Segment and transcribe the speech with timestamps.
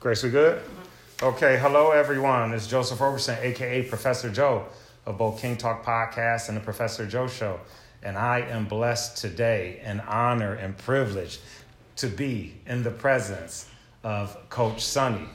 [0.00, 0.62] Grace, we good?
[1.20, 2.52] Okay, hello everyone.
[2.52, 4.66] It's Joseph Roberson, aka Professor Joe
[5.04, 7.58] of both King Talk Podcast and the Professor Joe Show.
[8.04, 11.40] And I am blessed today and honored and privileged
[11.96, 13.68] to be in the presence
[14.04, 15.26] of Coach Sonny.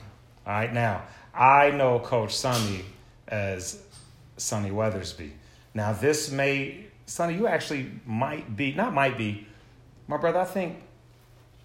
[0.46, 1.02] All right, now,
[1.34, 2.86] I know Coach Sonny
[3.28, 3.82] as
[4.38, 5.32] Sonny Weathersby.
[5.74, 9.46] Now, this may, Sonny, you actually might be, not might be,
[10.08, 10.78] my brother, I think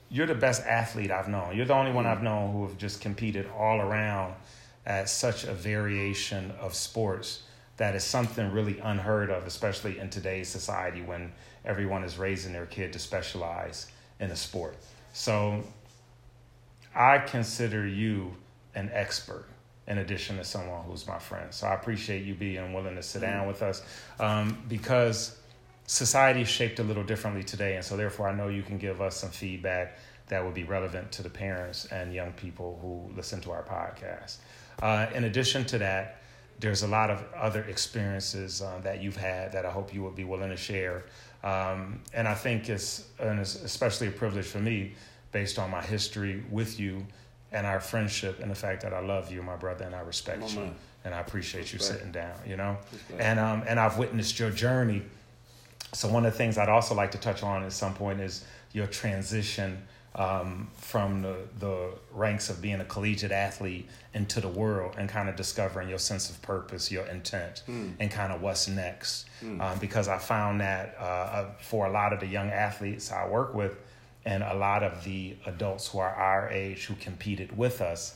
[0.10, 1.56] you're the best athlete I've known.
[1.56, 4.34] You're the only one I've known who have just competed all around
[4.86, 7.44] at such a variation of sports
[7.78, 11.32] that is something really unheard of, especially in today's society when
[11.64, 13.88] everyone is raising their kid to specialize
[14.20, 14.76] in a sport.
[15.14, 15.64] So
[16.96, 18.36] I consider you
[18.76, 19.46] an expert
[19.88, 21.54] in addition to someone who's my friend.
[21.54, 23.82] So I appreciate you being willing to sit down with us
[24.20, 25.39] um, because
[25.90, 27.76] society is shaped a little differently today.
[27.76, 31.12] And so, therefore, I know you can give us some feedback that would be relevant
[31.14, 34.38] to the parents and young people who listen to our podcast.
[34.84, 36.22] Uh, in addition to that,
[36.60, 40.16] there's a lot of other experiences uh, that you've had that I hope you would
[40.16, 41.06] be willing to share.
[41.44, 44.94] Um, and I think it's, it's especially a privilege for me
[45.32, 47.04] based on my history with you
[47.52, 50.54] and our friendship and the fact that I love you, my brother, and I respect
[50.54, 50.70] you.
[51.04, 52.78] And I appreciate you sitting down, you know?
[53.18, 55.02] And, um, and I've witnessed your journey
[55.94, 58.46] so one of the things I'd also like to touch on at some point is
[58.74, 59.82] your transition
[60.16, 65.30] um, from the, the ranks of being a collegiate athlete into the world and kind
[65.30, 67.94] of discovering your sense of purpose, your intent, mm.
[68.00, 69.26] and kind of what's next.
[69.44, 69.62] Mm.
[69.62, 73.28] Um, because I found that uh, uh, for a lot of the young athletes I
[73.28, 73.78] work with,
[74.26, 78.16] and a lot of the adults who are our age who competed with us,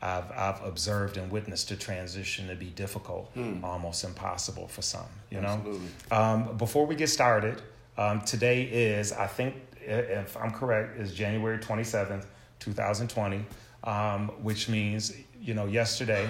[0.00, 3.64] I've, I've observed and witnessed the transition to be difficult, hmm.
[3.64, 5.06] almost impossible for some.
[5.30, 5.80] You know.
[6.10, 7.60] Um, before we get started,
[7.96, 12.26] um, today is I think if I'm correct is January 27th,
[12.60, 13.44] 2020,
[13.84, 16.28] um, which means you know yesterday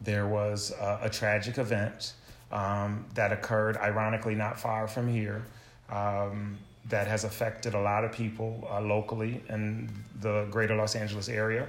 [0.00, 2.14] there was a, a tragic event
[2.50, 5.44] um, that occurred, ironically not far from here.
[5.88, 9.88] Um, that has affected a lot of people uh, locally in
[10.20, 11.66] the greater Los Angeles area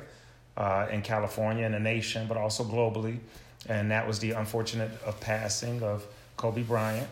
[0.58, 3.20] uh, in California and the nation, but also globally.
[3.68, 6.06] And that was the unfortunate of passing of
[6.38, 7.08] Kobe Bryant,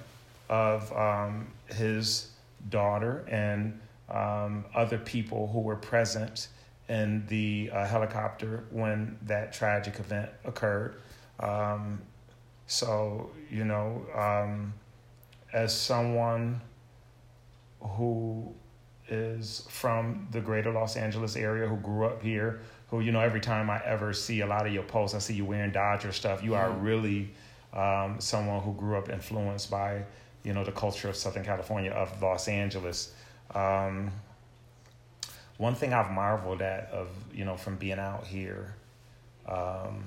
[0.49, 2.29] of um, his
[2.69, 6.47] daughter, and um, other people who were present
[6.89, 10.95] in the uh, helicopter when that tragic event occurred.
[11.39, 12.01] Um,
[12.67, 14.73] so, you know, um,
[15.53, 16.61] as someone
[17.81, 18.53] who
[19.09, 22.61] is from the greater Los Angeles area, who grew up here,
[22.93, 25.33] who you know every time I ever see a lot of your posts, I see
[25.33, 26.43] you wearing Dodger stuff.
[26.43, 26.85] You are mm-hmm.
[26.85, 27.31] really
[27.73, 30.03] um, someone who grew up influenced by
[30.43, 33.11] you know the culture of Southern California of Los Angeles.
[33.55, 34.11] Um,
[35.57, 38.75] one thing I've marveled at of you know from being out here
[39.49, 40.03] um,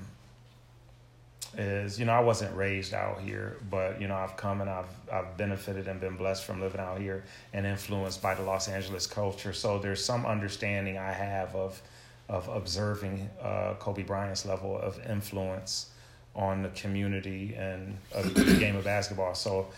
[1.58, 5.10] is you know I wasn't raised out here, but you know I've come and I've
[5.12, 9.08] I've benefited and been blessed from living out here and influenced by the Los Angeles
[9.08, 9.52] culture.
[9.52, 11.82] So there's some understanding I have of
[12.28, 15.91] of observing uh, Kobe Bryant's level of influence
[16.34, 19.34] on the community and the game of basketball.
[19.34, 19.69] So,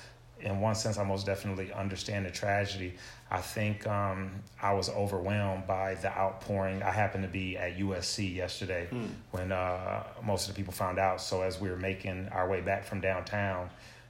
[0.40, 2.94] in one sense, I most definitely understand the tragedy.
[3.28, 4.30] I think um,
[4.62, 6.80] I was overwhelmed by the outpouring.
[6.82, 9.08] I happened to be at USC yesterday mm.
[9.32, 11.20] when uh, most of the people found out.
[11.20, 13.68] So, as we were making our way back from downtown,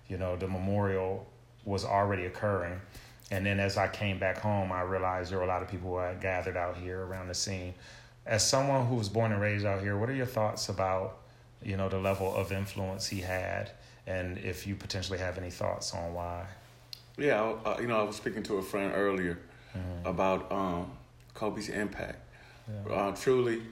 [0.09, 1.27] you know, the memorial
[1.65, 2.81] was already occurring.
[3.31, 5.91] And then as I came back home, I realized there were a lot of people
[5.91, 7.75] who had gathered out here around the scene
[8.29, 11.17] as someone who was born and raised out here, what are your thoughts about
[11.65, 13.73] you know the level of influence he had,
[14.07, 16.47] and if you potentially have any thoughts on why?
[17.17, 19.41] Yeah, uh, you know, I was speaking to a friend earlier
[19.77, 20.07] mm-hmm.
[20.07, 20.93] about um,
[21.35, 22.21] Kobe's impact.
[22.69, 22.95] Yeah.
[22.95, 23.63] Uh, truly,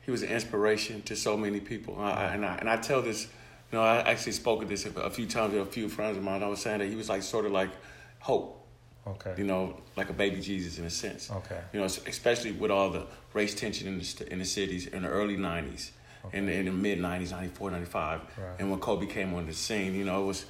[0.00, 3.28] he was an inspiration to so many people, I, and I and I tell this.
[3.70, 6.24] You know, I actually spoke of this a few times with a few friends of
[6.24, 6.42] mine.
[6.42, 7.70] I was saying that he was like sort of like
[8.18, 8.59] hope
[9.06, 9.34] Okay.
[9.38, 11.30] You know, like a baby Jesus in a sense.
[11.30, 11.60] Okay.
[11.72, 15.08] You know, especially with all the race tension in the in the cities in the
[15.08, 15.90] early '90s,
[16.26, 16.38] okay.
[16.38, 18.46] in the, in the mid '90s, '94, '95, right.
[18.58, 20.44] and when Kobe came on the scene, you know, it was,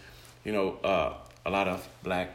[0.44, 1.14] you know, uh,
[1.46, 2.30] a lot of black,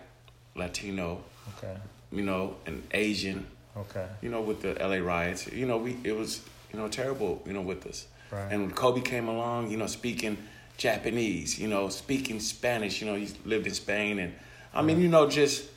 [0.56, 1.22] Latino,
[1.57, 1.75] okay,
[2.12, 3.45] you know, and Asian,
[3.75, 6.42] okay, you know, with the LA riots, you know, we it was
[6.72, 8.07] you know terrible, you know, with us.
[8.31, 8.51] Right.
[8.51, 10.38] And when Kobe came along, you know, speaking
[10.78, 14.34] Japanese, you know, speaking Spanish, you know, he lived in Spain, and
[14.74, 15.69] I mean, you know, just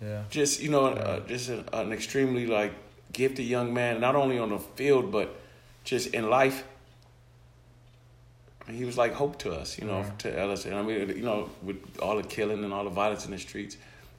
[0.00, 0.24] yeah.
[0.30, 2.72] Just you know, uh, just a, an extremely like
[3.12, 5.34] gifted young man, not only on the field but
[5.84, 6.64] just in life.
[8.68, 10.10] He was like hope to us, you know, yeah.
[10.18, 10.64] to Ellis.
[10.64, 13.38] And I mean, you know, with all the killing and all the violence in the
[13.38, 13.76] streets,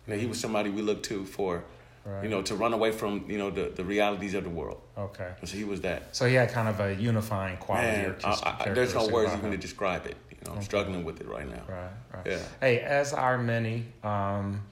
[0.08, 1.66] you know, he was somebody we looked to for
[2.08, 2.24] Right.
[2.24, 4.80] You know, to run away from you know the, the realities of the world.
[4.98, 5.34] Okay.
[5.44, 6.16] So he was that.
[6.16, 7.88] So he had kind of a unifying quality.
[7.88, 10.16] Man, or I, I, there's no words even to describe it.
[10.32, 11.64] You know, I'm struggling with it right now.
[11.68, 12.26] Right, right.
[12.26, 12.40] Yeah.
[12.62, 14.64] Hey, as are many, um,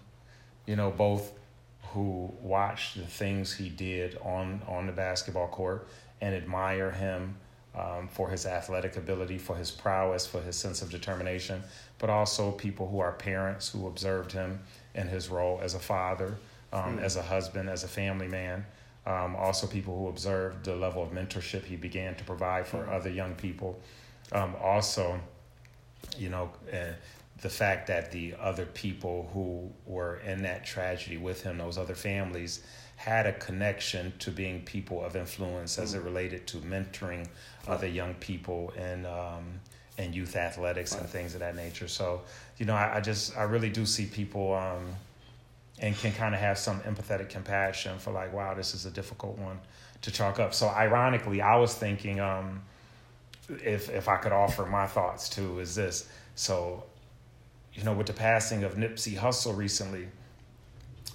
[0.65, 1.33] you know, both
[1.94, 5.88] who watched the things he did on on the basketball court
[6.21, 7.35] and admire him
[7.77, 11.62] um, for his athletic ability, for his prowess, for his sense of determination,
[12.00, 14.59] but also people who are parents who observed him
[14.94, 16.35] in his role as a father,
[16.71, 18.65] um, as a husband, as a family man.
[19.06, 23.09] Um, also, people who observed the level of mentorship he began to provide for other
[23.09, 23.79] young people.
[24.31, 25.19] Um, also,
[26.17, 26.94] you know, uh,
[27.42, 31.96] the fact that the other people who were in that tragedy with him, those other
[31.96, 32.64] families,
[32.96, 37.28] had a connection to being people of influence as it related to mentoring
[37.68, 39.60] other young people and um,
[39.98, 41.88] and youth athletics and things of that nature.
[41.88, 42.22] So,
[42.58, 44.88] you know, I, I just I really do see people um,
[45.80, 49.38] and can kind of have some empathetic compassion for like, wow, this is a difficult
[49.38, 49.60] one
[50.02, 50.54] to chalk up.
[50.54, 52.20] So, ironically, I was thinking.
[52.20, 52.62] Um,
[53.50, 56.10] if if I could offer my thoughts too, is this.
[56.36, 56.84] So,
[57.75, 60.07] you know, with the passing of Nipsey Hussle recently,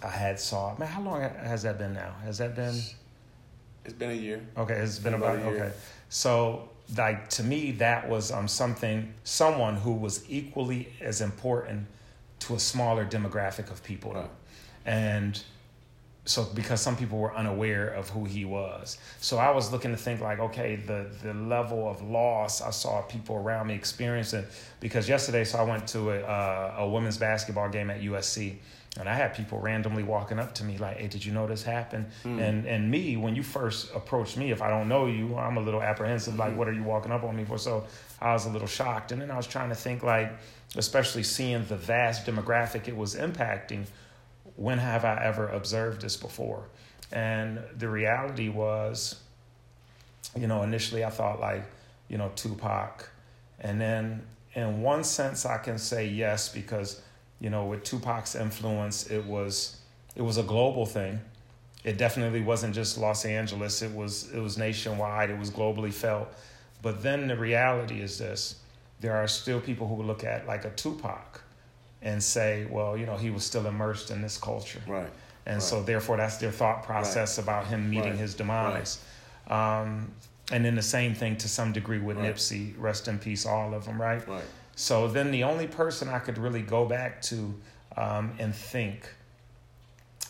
[0.03, 2.15] I had saw man, how long has that been now?
[2.25, 2.75] Has that been
[3.85, 4.41] It's been a year.
[4.57, 4.75] okay?
[4.75, 5.65] It's been About about a year.
[5.65, 5.73] okay.
[6.09, 11.87] So, like to me, that was um something someone who was equally as important
[12.41, 14.31] to a smaller demographic of people, Right.
[14.87, 15.43] and
[16.27, 18.99] so because some people were unaware of who he was.
[19.21, 23.03] So i was looking to think like okay the the level of loss i saw
[23.03, 24.45] people around me experiencing
[24.81, 28.55] because yesterday so i went to a, uh, a women's basketball game at usc
[28.99, 31.63] and i had people randomly walking up to me like hey did you know this
[31.63, 32.07] happened?
[32.25, 35.61] And and me when you first approach me if i don't know you i'm a
[35.61, 37.57] little apprehensive like what are you walking up on me for?
[37.59, 37.87] So
[38.21, 40.31] i was a little shocked and then i was trying to think like
[40.77, 43.85] especially seeing the vast demographic it was impacting
[44.61, 46.65] when have I ever observed this before?
[47.11, 49.19] And the reality was,
[50.39, 51.65] you know, initially I thought like,
[52.09, 53.09] you know, Tupac.
[53.59, 54.23] And then
[54.53, 57.01] in one sense I can say yes because,
[57.41, 59.79] you know, with Tupac's influence, it was
[60.15, 61.21] it was a global thing.
[61.83, 63.81] It definitely wasn't just Los Angeles.
[63.81, 65.31] It was it was nationwide.
[65.31, 66.29] It was globally felt.
[66.83, 68.57] But then the reality is this:
[69.01, 71.43] there are still people who look at like a Tupac
[72.03, 74.81] and say, well, you know, he was still immersed in this culture.
[74.87, 75.11] Right.
[75.47, 78.19] And so, therefore, that's their thought process about him meeting Right.
[78.19, 79.03] his demise.
[79.49, 80.13] Um,
[80.53, 82.35] and then the same thing to some degree with Right.
[82.35, 84.27] Nipsey, rest in peace, all of them, right?
[84.29, 84.45] Right.
[84.77, 87.55] So then the only person I could really go back to
[87.97, 89.09] um, and think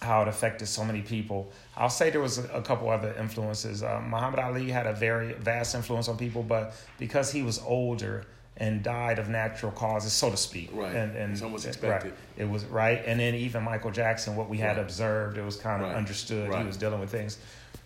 [0.00, 1.52] how it affected so many people.
[1.76, 3.82] I'll say there was a, a couple other influences.
[3.82, 8.24] Uh, Muhammad Ali had a very vast influence on people, but because he was older
[8.60, 10.94] and died of natural causes, so to speak, Right.
[10.94, 13.02] and and It's almost right, it was right.
[13.06, 14.82] And then even Michael Jackson, what we had Right.
[14.84, 15.96] observed, it was kind of Right.
[15.96, 17.38] understood he was dealing with things.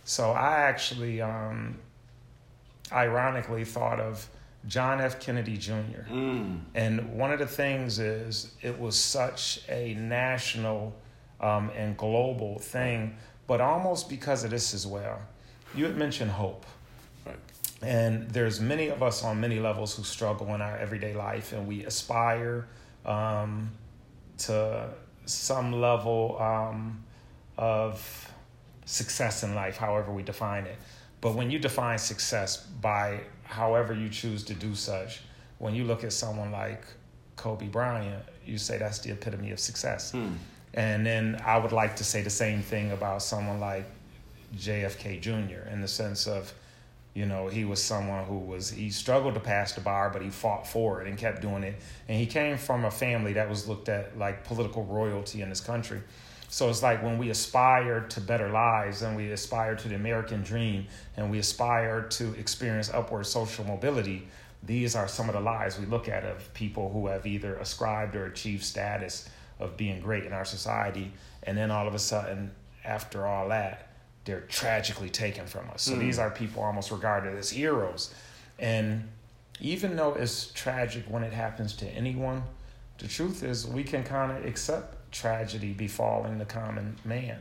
[0.05, 1.79] So I actually, um,
[2.93, 4.29] ironically, thought of
[4.67, 5.21] John F.
[5.21, 6.05] Kennedy Jr.
[6.11, 6.61] Mm.
[6.75, 10.95] And one of the things is it was such a national
[11.41, 13.17] um, and global thing,
[13.47, 15.21] but almost because of this as well.
[15.75, 16.65] You had mentioned hope.
[17.85, 21.67] And there's many of us on many levels who struggle in our everyday life, and
[21.67, 22.67] we aspire
[23.05, 23.71] um,
[24.39, 24.89] to
[25.27, 27.05] some level um,
[27.57, 28.31] of
[28.87, 30.77] success in life, however we define it.
[31.21, 35.23] But when you define success by however you choose to do such,
[35.59, 36.85] when you look at someone like
[37.37, 40.13] Kobe Bryant, you say that's the epitome of success.
[40.13, 40.37] Mm.
[40.75, 43.87] And then I would like to say the same thing about someone like
[44.57, 45.69] JFK Jr.
[45.71, 46.53] in the sense of,
[47.15, 50.31] you know, he was someone who was, he struggled to pass the bar, but he
[50.31, 51.77] fought for it and kept doing it.
[52.09, 55.61] And he came from a family that was looked at like political royalty in this
[55.61, 56.03] country.
[56.49, 60.43] So it's like when we aspire to better lives and we aspire to the American
[60.43, 64.27] dream and we aspire to experience upward social mobility,
[64.63, 68.17] these are some of the lives we look at of people who have either ascribed
[68.17, 69.29] or achieved status
[69.61, 71.13] of being great in our society.
[71.45, 72.51] And then all of a sudden,
[72.85, 73.94] after all that,
[74.25, 75.83] they're tragically taken from us.
[75.83, 76.01] So mm.
[76.01, 78.15] these are people almost regarded as heroes.
[78.59, 79.09] And
[79.61, 82.43] even though it's tragic when it happens to anyone,
[82.99, 87.39] the truth is we can kind of accept tragedy befalling the common man,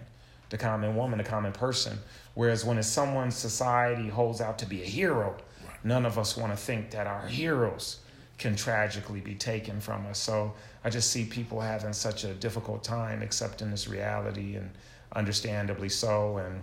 [0.50, 1.98] the common woman, the common person.
[2.34, 5.36] Whereas when it's someone society holds out to be a hero,
[5.84, 8.00] none of us want to think that our heroes
[8.38, 10.20] can tragically be taken from us.
[10.20, 14.70] So I just see people having such a difficult time accepting this reality and
[15.16, 16.38] understandably so.
[16.38, 16.62] And,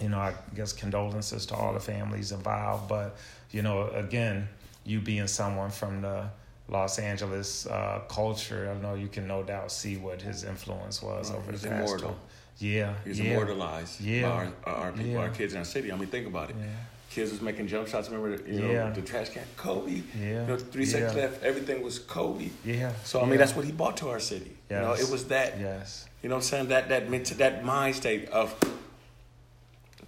[0.00, 2.88] you know, I guess condolences to all the families involved.
[2.88, 3.16] But,
[3.50, 4.48] you know, again,
[4.84, 6.24] you being someone from the
[6.68, 11.30] Los Angeles uh, culture, I know you can no doubt see what his influence was
[11.30, 11.74] over the he's past.
[11.82, 12.16] immortal.
[12.58, 13.30] Yeah, He was yeah.
[13.32, 14.22] immortalized Yeah.
[14.22, 14.28] by
[14.70, 15.18] our, our people, Yeah.
[15.18, 15.90] our kids in our city.
[15.92, 16.56] I mean, think about it.
[16.58, 16.66] Yeah.
[17.10, 18.08] Kids was making jump shots.
[18.08, 18.90] Remember, the, you know, Yeah.
[18.90, 20.02] the trash can, Kobe.
[20.18, 20.42] Yeah.
[20.42, 21.12] You know, three second Yeah.
[21.28, 21.42] cliff.
[21.42, 22.50] Everything was Kobe.
[22.64, 22.92] Yeah.
[23.04, 24.56] So I mean, that's what he brought to our city.
[24.70, 25.58] You know, it was that.
[25.58, 26.06] Yes.
[26.22, 26.68] You know what I'm saying?
[26.68, 28.54] That that that mind state of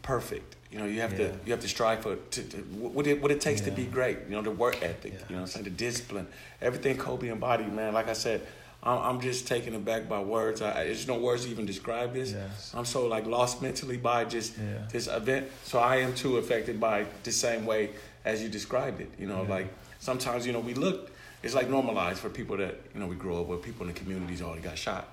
[0.02, 0.56] perfect.
[0.71, 1.28] You know, you have Yeah.
[1.28, 3.85] to you have to strive for to, to, what it what it takes to be
[3.85, 4.18] great.
[4.28, 5.12] You know, the work ethic.
[5.14, 5.21] Yeah.
[5.28, 6.26] You know, I'm saying the discipline,
[6.61, 7.73] everything Kobe embodied.
[7.73, 8.40] Man, like I said,
[8.82, 10.62] I'm, I'm just taken aback by words.
[10.62, 12.32] I, there's no words to even describe this.
[12.32, 12.73] Yes.
[12.75, 14.87] I'm so like lost mentally by just Yeah.
[14.90, 15.49] this event.
[15.64, 17.90] So I am too affected by the same way
[18.25, 19.11] as you described it.
[19.18, 19.50] You know, Yeah.
[19.56, 19.68] like
[20.00, 21.11] sometimes you know we look.
[21.42, 23.62] It's like normalized for people that you know we grow up with.
[23.62, 25.06] People in the communities oh, already got shot.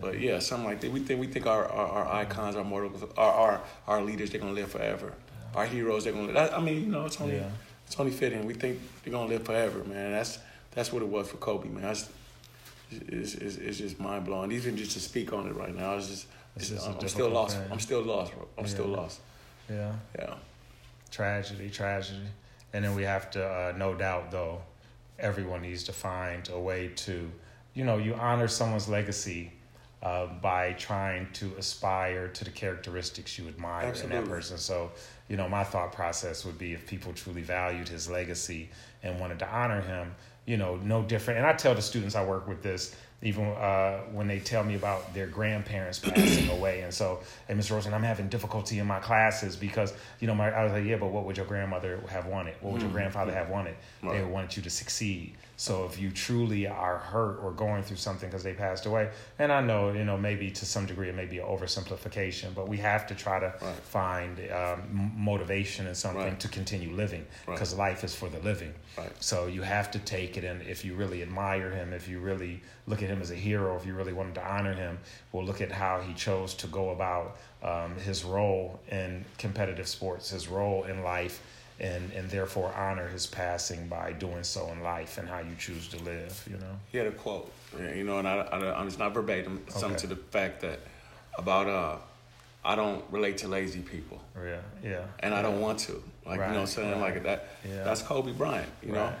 [0.00, 0.90] But yeah, something like that.
[0.92, 4.40] We think we think our our, our icons, our mortals, our, our our leaders, they're
[4.40, 5.12] gonna live forever.
[5.54, 6.32] Our heroes, they're gonna.
[6.32, 6.52] Live.
[6.54, 7.48] I mean, you know, it's only Yeah.
[7.86, 8.46] it's only fitting.
[8.46, 10.12] We think they're gonna live forever, man.
[10.12, 10.38] That's
[10.72, 11.82] that's what it was for Kobe, man.
[11.82, 12.08] That's
[12.90, 14.52] it's, it's, it's just mind blowing.
[14.52, 17.28] Even just to speak on it right now, it's just, It's just I'm, I'm still
[17.30, 17.56] lost.
[17.56, 17.68] thing.
[17.70, 18.48] I'm still lost, bro.
[18.58, 19.20] I'm still lost.
[19.68, 19.92] Yeah.
[20.18, 20.34] Yeah.
[21.10, 22.26] Tragedy, tragedy.
[22.72, 24.62] And then we have to, uh, no doubt, though,
[25.18, 27.30] everyone needs to find a way to,
[27.74, 29.52] you know, you honor someone's legacy
[30.02, 34.56] uh, by trying to aspire to the characteristics you admire in that person.
[34.58, 34.90] So,
[35.28, 38.70] you know, my thought process would be if people truly valued his legacy
[39.02, 40.14] and wanted to honor him,
[40.46, 41.38] you know, no different.
[41.38, 44.74] And I tell the students I work with this, even uh, when they tell me
[44.74, 46.80] about their grandparents passing away.
[46.80, 47.70] And so, hey, Ms.
[47.70, 50.96] Rosen, I'm having difficulty in my classes because, you know, my, I was like, yeah,
[50.96, 52.54] but what would your grandmother have wanted?
[52.62, 53.76] What would your grandfather have wanted?
[54.00, 54.22] They Right.
[54.22, 55.36] would wanted you to succeed.
[55.60, 59.52] So if you truly are hurt or going through something because they passed away, and
[59.52, 62.78] I know, you know, maybe to some degree it may be an oversimplification, but we
[62.78, 63.74] have to try to Right.
[63.82, 66.40] find um, motivation and something Right.
[66.40, 67.56] to continue living Right.
[67.56, 68.72] because life is for the living.
[68.96, 69.12] Right.
[69.20, 72.62] So you have to take it, and if you really admire him, if you really
[72.86, 74.98] look at him as a hero, if you really wanted to honor him,
[75.30, 80.30] well, look at how he chose to go about um, his role in competitive sports,
[80.30, 81.42] his role in life,
[81.80, 85.88] and and therefore honor his passing by doing so in life and how you choose
[85.88, 86.46] to live.
[86.50, 86.78] You know.
[86.92, 89.62] He had a quote, you know, and I, I, it's not verbatim.
[89.66, 90.02] It's something Okay.
[90.02, 90.80] to the fact that
[91.38, 91.96] about uh,
[92.64, 94.20] I don't relate to lazy people.
[94.36, 94.60] Yeah.
[94.82, 95.04] Yeah.
[95.20, 96.02] and I don't want to.
[96.26, 97.00] Like you know what I'm saying?
[97.00, 97.14] right.
[97.14, 97.82] Like that Yeah.
[97.84, 99.04] that's Kobe Bryant, you know?
[99.04, 99.14] Right.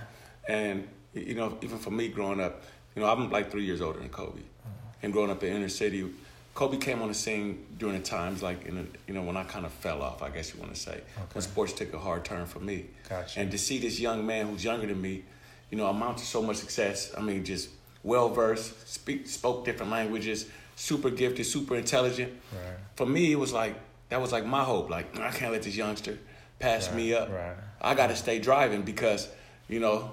[0.48, 2.62] And you know, even for me growing up,
[2.94, 4.40] you know, I'm like three years older than Kobe.
[4.40, 4.70] Uh-huh.
[5.02, 6.08] And growing up in inner city,
[6.54, 9.44] Kobe came on the scene during the times like in the, you know, when I
[9.44, 11.00] kind of fell off, I guess you want to say.
[11.32, 12.86] When sports took a hard turn for me.
[13.08, 13.40] Gotcha.
[13.40, 15.24] And to see this young man who's younger than me,
[15.70, 17.12] you know, amount to so much success.
[17.16, 17.68] I mean, just
[18.02, 22.76] well versed, speak spoke different languages, super gifted, super intelligent Right.
[22.96, 23.74] for me, it was like
[24.08, 24.90] that was like my hope.
[24.90, 26.18] Like I can't let this youngster
[26.58, 27.30] pass me up.
[27.30, 27.54] right.
[27.80, 29.28] I got to stay driving because,
[29.68, 30.12] you know,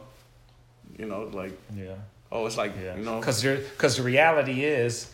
[0.99, 1.95] you know, like Yeah.
[2.31, 5.11] oh, it's like Yeah, you know, because because the reality is,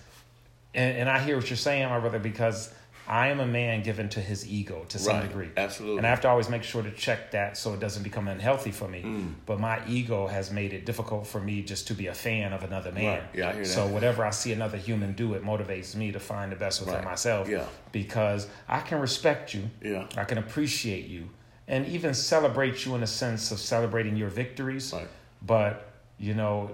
[0.73, 2.73] and, and I hear what you're saying, my brother, because
[3.07, 5.97] I am a man given to his ego to some Right, degree, absolutely.
[5.97, 8.71] and I have to always make sure to check that so it doesn't become unhealthy
[8.71, 9.01] for me.
[9.03, 9.33] Mm.
[9.45, 12.63] But my ego has made it difficult for me just to be a fan of
[12.63, 13.05] another man.
[13.19, 16.19] Right, yeah, I hear So whatever I see another human do, it motivates me to
[16.19, 17.49] find the best within Right, myself.
[17.49, 17.65] yeah.
[17.91, 19.69] because I can respect you.
[19.83, 20.07] Yeah.
[20.15, 21.29] I can appreciate you,
[21.67, 24.93] and even celebrate you in a sense of celebrating your victories.
[24.93, 25.07] Right.
[25.41, 26.71] But you know,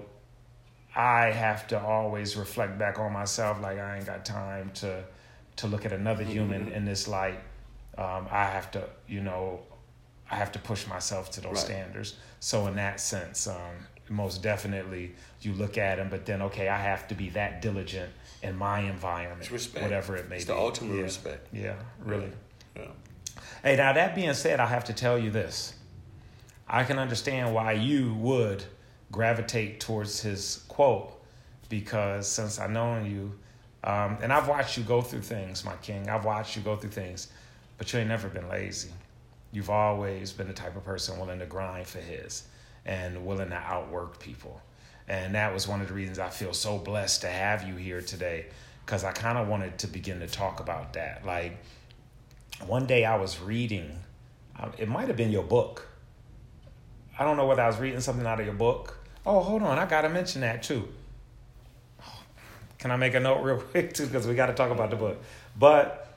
[0.94, 3.60] I have to always reflect back on myself.
[3.60, 5.04] Like I ain't got time to
[5.56, 7.38] to look at another human in this light.
[7.98, 9.60] Um, I have to, you know,
[10.30, 11.58] I have to push myself to those Right.
[11.58, 12.16] standards.
[12.38, 16.78] So in that sense, um, most definitely, you look at him, but then okay, I
[16.78, 18.10] have to be that diligent
[18.42, 19.82] in my environment, It's respect.
[19.82, 20.52] whatever it may It's be.
[20.52, 21.02] the ultimate Yeah.
[21.02, 21.46] respect.
[21.52, 22.32] Yeah, really.
[22.74, 22.84] Yeah.
[23.62, 25.74] Hey, now that being said, I have to tell you this.
[26.66, 28.64] I can understand why you would
[29.12, 31.12] gravitate towards his quote
[31.68, 33.32] because since I've known you,
[33.82, 36.90] um, and I've watched you go through things, my king, I've watched you go through
[36.90, 37.28] things,
[37.78, 38.90] but you ain't never been lazy.
[39.52, 42.44] You've always been the type of person willing to grind for his
[42.84, 44.60] and willing to outwork people.
[45.08, 48.00] And that was one of the reasons I feel so blessed to have you here
[48.00, 48.46] today
[48.84, 51.24] because I kind of wanted to begin to talk about that.
[51.24, 51.56] Like,
[52.66, 53.98] one day I was reading,
[54.58, 55.88] um, it might have been your book.
[57.18, 58.99] I don't know whether I was reading something out of your book.
[59.26, 60.88] Oh, hold on, I got to mention that too.
[62.78, 64.06] Can I make a note real quick too?
[64.06, 65.22] Because we got to talk about the book.
[65.58, 66.14] But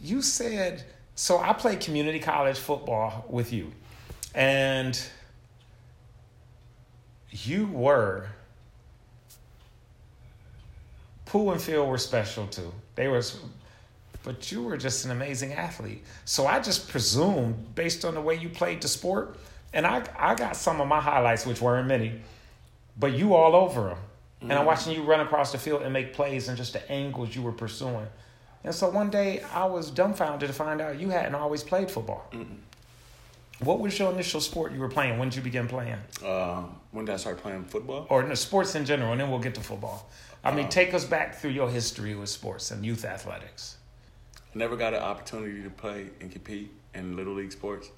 [0.00, 3.72] you said, so I played community college football with you,
[4.34, 5.00] and
[7.30, 8.28] you were
[11.26, 12.72] Pool and Phil were special too.
[12.94, 13.22] They were,
[14.22, 16.04] but you were just an amazing athlete.
[16.24, 19.36] So I just presumed, based on the way you played the sport,
[19.72, 22.20] and I I got some of my highlights, which weren't many,
[22.98, 23.98] but you all over them.
[24.42, 27.34] and I'm watching you run across the field and make plays and just the angles
[27.34, 28.06] you were pursuing.
[28.64, 32.28] And so one day I was dumbfounded to find out you hadn't always played football.
[33.60, 35.18] What was your initial sport you were playing?
[35.18, 35.96] When did you begin playing?
[36.22, 38.06] Uh, when did I start playing football?
[38.10, 40.10] Or no, sports in general, and then we'll get to football.
[40.44, 43.76] I mean, take us back through your history with sports and youth athletics.
[44.54, 47.88] I never got an opportunity to play and compete in little league sports,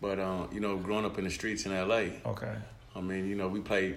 [0.00, 2.54] but uh, you know, growing up in the streets in LA, Okay.
[2.94, 3.94] I mean, you know, we played.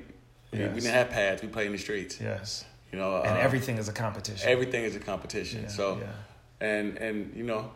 [0.51, 0.75] we- Yes.
[0.75, 1.41] We didn't have pads.
[1.41, 2.19] We played in the streets.
[2.19, 2.65] Yes.
[2.91, 4.49] You know, And uh, everything is a competition.
[4.49, 5.61] everything is a competition.
[5.61, 6.67] Yeah, so, yeah.
[6.67, 7.71] and and you know,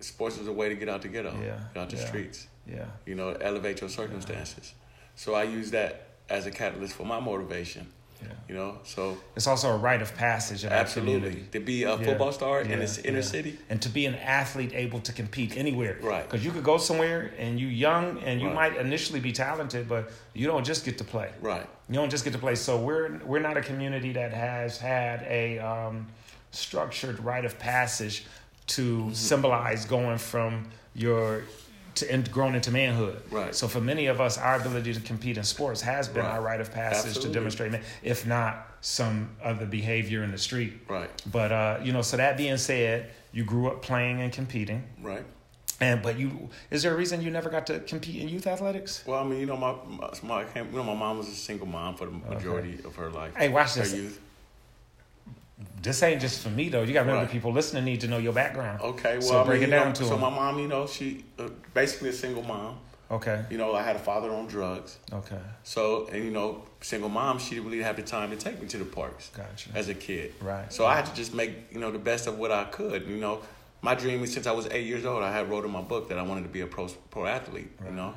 [0.00, 2.06] sports is a way to get out the ghetto, Yeah, get out the yeah.
[2.06, 2.48] streets.
[2.66, 2.84] Yeah.
[3.06, 4.74] You know, elevate your circumstances.
[5.14, 7.86] So I use that as a catalyst for my motivation.
[8.22, 8.28] Yeah.
[8.48, 12.32] You know, so It's also a rite of passage absolutely to be a Yeah, football
[12.32, 13.24] star in this inner yeah.
[13.24, 13.58] city.
[13.70, 15.98] and to be an athlete able to compete anywhere.
[16.00, 16.22] Right.
[16.24, 18.72] Because you could go somewhere and you young and you Right.
[18.72, 21.30] might initially be talented, but you don't just get to play.
[21.40, 21.66] Right.
[21.88, 22.54] You don't just get to play.
[22.54, 26.06] So we're we're not a community that has had a um,
[26.50, 28.24] structured rite of passage
[28.68, 29.12] to Mm-hmm.
[29.12, 31.42] symbolize going from your
[31.96, 33.22] to in, growing into manhood.
[33.30, 33.54] Right.
[33.54, 36.32] So for many of us, our ability to compete in sports has been Right.
[36.34, 37.28] our rite of passage Absolutely.
[37.32, 40.74] to demonstrate, if not some other behavior in the street.
[40.88, 41.10] Right.
[41.30, 45.24] But uh, you know, so that being said, you grew up playing and competing, Right.
[45.80, 49.02] and but you is there a reason you never got to compete in youth athletics?
[49.06, 51.66] Well, I mean, you know, my my, my you know, my mom was a single
[51.66, 53.34] mom for the majority of her life.
[53.36, 53.94] Hey, watch her this.
[53.94, 54.20] youth.
[55.82, 56.82] This ain't just for me though.
[56.82, 57.30] You got to remember, Right.
[57.32, 58.80] people listening need to know your background.
[58.80, 59.18] Okay.
[59.18, 60.20] Well, So I mean, break it you down know, to So them.
[60.20, 62.78] my mom, you know, she uh, basically a single mom.
[63.08, 64.98] Okay, You know, I had a father on drugs.
[65.12, 68.60] okay, So, and you know, single mom, she didn't really have the time to take
[68.60, 69.70] me to the parks gotcha.
[69.76, 70.34] as a kid.
[70.40, 70.72] Right.
[70.72, 73.06] So I had to just make, you know, the best of what I could.
[73.06, 73.42] You know,
[73.80, 76.08] my dream is since I was eight years old, I had wrote in my book
[76.08, 77.90] that I wanted to be a pro, pro athlete, Right.
[77.90, 78.12] you know.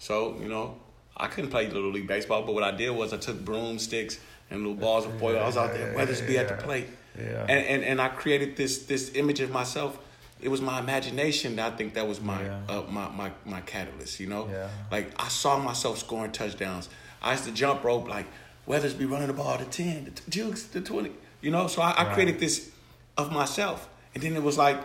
[0.00, 0.78] So, you know,
[1.16, 4.18] I couldn't play Little League Baseball, but what I did was I took broomsticks
[4.50, 5.38] and little balls of foil.
[5.38, 6.86] I was out there, Weathersby at the plate.
[7.18, 7.42] Yeah.
[7.48, 9.98] And, and, and I created this, this image of myself.
[10.40, 11.58] It was my imagination.
[11.58, 12.60] I think that was my, Yeah.
[12.68, 14.48] uh, my, my, my catalyst, you know?
[14.50, 14.68] Yeah.
[14.90, 16.88] Like I saw myself scoring touchdowns.
[17.22, 18.26] I used to jump rope like
[18.68, 21.12] Weathersby running the ball to 10, to Jukes to 20.
[21.40, 22.14] You know, so I, I Right.
[22.14, 22.70] created this
[23.16, 23.88] of myself.
[24.14, 24.78] And then it was like,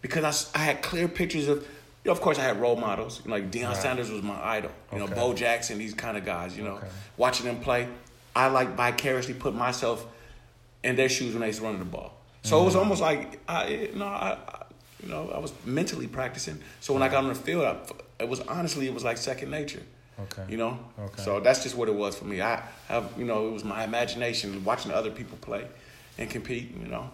[0.00, 1.66] because I I had clear pictures of, you
[2.06, 3.20] know, of course I had role models.
[3.26, 3.76] Like Deion Right.
[3.76, 4.70] Sanders was my idol.
[4.92, 6.74] You know, Bo Jackson, these kind of guys, you know.
[6.76, 6.86] Okay.
[7.16, 7.88] Watching them play,
[8.34, 10.06] I like vicariously put myself
[10.82, 12.12] in their shoes when they was running the ball.
[12.42, 12.62] So Mm-hmm.
[12.62, 14.62] it was almost like, I, you know, I, I,
[15.02, 16.58] you know, I was mentally practicing.
[16.80, 17.76] So when I got on the field, I,
[18.22, 19.82] it was honestly, it was like second nature.
[20.20, 20.44] Okay.
[20.48, 20.78] You know.
[20.98, 21.22] Okay.
[21.22, 22.40] So that's just what it was for me.
[22.40, 25.66] I have, you know, it was my imagination watching other people play
[26.18, 26.74] and compete.
[26.80, 27.10] You know.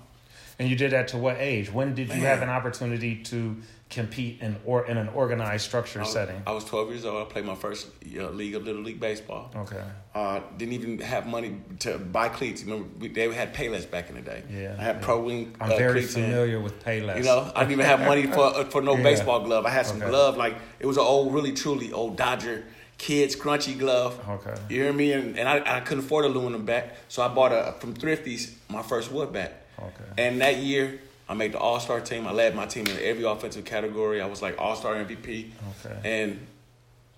[0.60, 1.72] And you did that to what age?
[1.72, 3.56] When did you have an opportunity to
[3.88, 6.42] compete in or in an organized, structure I was, setting?
[6.46, 7.26] I was 12 years old.
[7.26, 9.50] I played my first uh, league of little league baseball.
[9.56, 9.82] Okay.
[10.14, 12.62] Uh, didn't even have money to buy cleats.
[12.62, 14.42] Remember, we, they had Payless back in the day.
[14.50, 15.02] Yeah, I had yeah.
[15.02, 15.56] pro wing.
[15.62, 16.24] I'm uh, very cleats in.
[16.24, 17.16] familiar with Payless.
[17.16, 19.02] You know, I didn't even have money for uh, for no Yeah.
[19.02, 19.64] baseball glove.
[19.64, 20.10] I had some Okay.
[20.10, 22.66] glove like it was an old, really truly old Dodger
[22.98, 24.20] kids crunchy glove.
[24.28, 24.54] Okay.
[24.68, 25.12] You hear me?
[25.12, 28.54] And, and I, I couldn't afford a aluminum bat, so I bought a from Thrifty's
[28.68, 29.59] my first wood bat.
[29.82, 30.22] Okay.
[30.26, 32.26] And that year, I made the All Star team.
[32.26, 34.20] I led my team in every offensive category.
[34.20, 35.50] I was like All Star MVP.
[35.84, 35.96] Okay.
[36.22, 36.46] And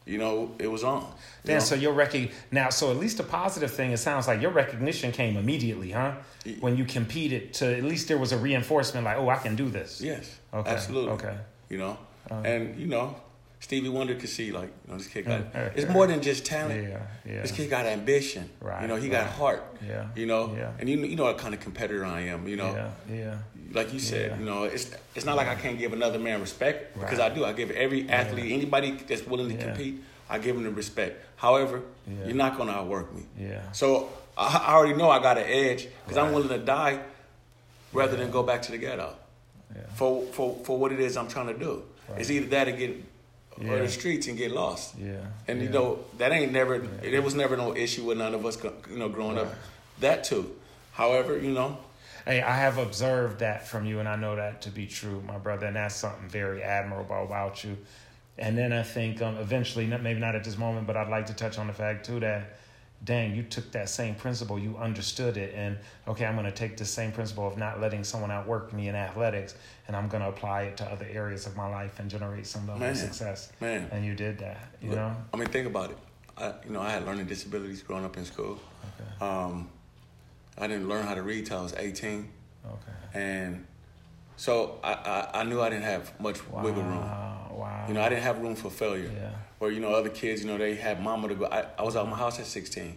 [0.04, 1.02] you know, it was on.
[1.02, 1.06] you
[1.44, 1.64] Then, know?
[1.64, 3.92] so your rec- now, so at least a positive thing.
[3.92, 6.14] It sounds like your recognition came immediately, huh?
[6.60, 9.68] When you competed, to at least there was a reinforcement, like, oh, I can do
[9.68, 10.00] this.
[10.00, 11.12] yes, Okay, absolutely.
[11.12, 11.36] okay.
[11.68, 11.98] You know,
[12.30, 13.14] Uh, and you know,
[13.62, 15.42] Stevie Wonder could see like you know, this kid got.
[15.76, 16.82] It's more than just talent.
[16.82, 17.42] Yeah, yeah.
[17.42, 18.50] This kid got ambition.
[18.60, 19.22] Right, You know, he right.
[19.22, 19.62] got heart.
[19.86, 20.72] Yeah, You know, yeah.
[20.80, 22.48] and you you know what kind of competitor I am.
[22.48, 23.38] You know, Yeah, yeah.
[23.72, 24.38] like you said, Yeah.
[24.40, 27.44] you know, it's it's not like I can't give another man respect because I do.
[27.44, 29.64] I give every athlete, anybody that's willing to Yeah.
[29.66, 29.94] compete,
[30.28, 31.12] I give them the respect.
[31.36, 32.26] However, Yeah.
[32.26, 33.22] you're not gonna outwork me.
[33.38, 33.70] Yeah.
[33.72, 33.86] So
[34.36, 36.98] I, I already know I got an edge because I'm willing to die
[37.92, 39.08] rather than go back to the ghetto
[39.76, 39.82] Yeah.
[39.94, 41.72] for for for what it is I'm trying to do.
[42.08, 42.20] Right.
[42.20, 42.92] It's either that or get
[43.60, 44.96] or the streets and get lost.
[44.98, 45.16] Yeah.
[45.48, 45.64] And yeah.
[45.64, 46.78] you know that ain't never.
[46.78, 49.54] There was never no issue with none of us, you know, growing up.
[50.00, 50.56] That too.
[50.92, 51.78] However, you know,
[52.24, 55.38] Hey, I have observed that from you, and I know that to be true, my
[55.38, 57.76] brother, and that's something very admirable about you.
[58.38, 61.34] And then I think um, eventually, maybe not at this moment, but I'd like to
[61.34, 62.58] touch on the fact too that,
[63.04, 66.76] dang, you took that same principle, you understood it, and okay, I'm going to take
[66.76, 69.54] the same principle of not letting someone outwork me in athletics,
[69.88, 72.62] and I'm going to apply it to other areas of my life and generate some
[72.66, 72.90] level Man.
[72.92, 73.52] of success.
[73.60, 73.88] man.
[73.90, 75.16] And you did that, you Look, know.
[75.34, 75.98] I mean, think about it.
[76.36, 78.58] I, you know, I had learning disabilities growing up in school.
[79.00, 79.24] Okay.
[79.24, 79.68] Um,
[80.58, 82.28] I didn't learn how to read till I was 18,
[82.64, 82.76] Okay.
[83.14, 83.66] and
[84.36, 86.62] so I, I, I knew I didn't have much Wow.
[86.62, 87.02] wiggle room.
[87.62, 87.84] Wow.
[87.88, 89.10] You know, I didn't have room for failure.
[89.14, 89.30] Yeah.
[89.58, 91.46] Where you know other kids, you know, they had mama to go.
[91.46, 92.96] I, I was out of my house at 16.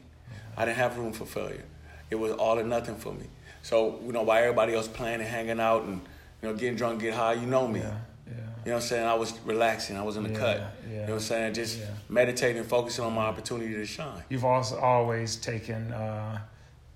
[0.57, 1.63] I didn't have room for failure.
[2.09, 3.27] It was all or nothing for me.
[3.61, 6.01] So you know, while everybody else playing and hanging out and
[6.41, 7.79] you know getting drunk, get high, you know me.
[7.81, 7.85] Yeah.
[7.85, 8.33] Yeah.
[8.33, 9.05] You know what I'm saying?
[9.07, 9.97] I was relaxing.
[9.97, 10.57] I was in the Yeah, cut.
[10.57, 10.65] yeah.
[10.89, 11.53] You know what I'm saying?
[11.53, 11.85] Just Yeah.
[12.09, 14.23] meditating, focusing on my opportunity to shine.
[14.29, 16.39] You've also always taken uh,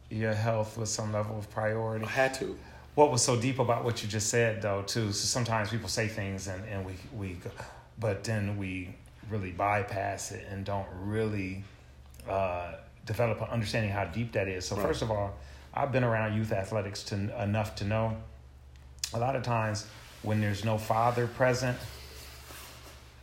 [0.10, 2.06] your health with some level of priority.
[2.06, 2.58] I had to.
[3.00, 5.14] What was so deep about what you just said, though, too?
[5.14, 7.50] So sometimes people say things and, and we we, go-
[7.98, 8.94] but then we
[9.30, 11.64] really bypass it and don't really
[12.28, 12.74] uh,
[13.06, 14.66] develop an understanding how deep that is.
[14.68, 14.86] So Right.
[14.88, 15.34] first of all,
[15.74, 18.18] I've been around youth athletics to enough to know
[19.14, 19.86] a lot of times
[20.22, 21.78] when there's no father present,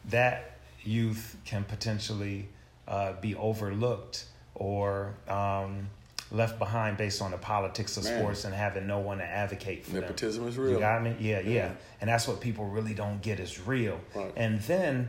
[0.09, 0.53] that
[0.85, 2.49] youth can potentially
[2.89, 5.91] uh, be overlooked or um,
[6.31, 8.19] left behind based on the politics of Man.
[8.19, 10.01] sports and having no one to advocate for them.
[10.03, 10.81] Nepotism is You real.
[10.81, 11.15] got me?
[11.21, 11.71] Yeah, yeah, Yeah.
[12.01, 14.01] And that's what people really don't get is real.
[14.15, 14.33] Right.
[14.37, 15.09] And then,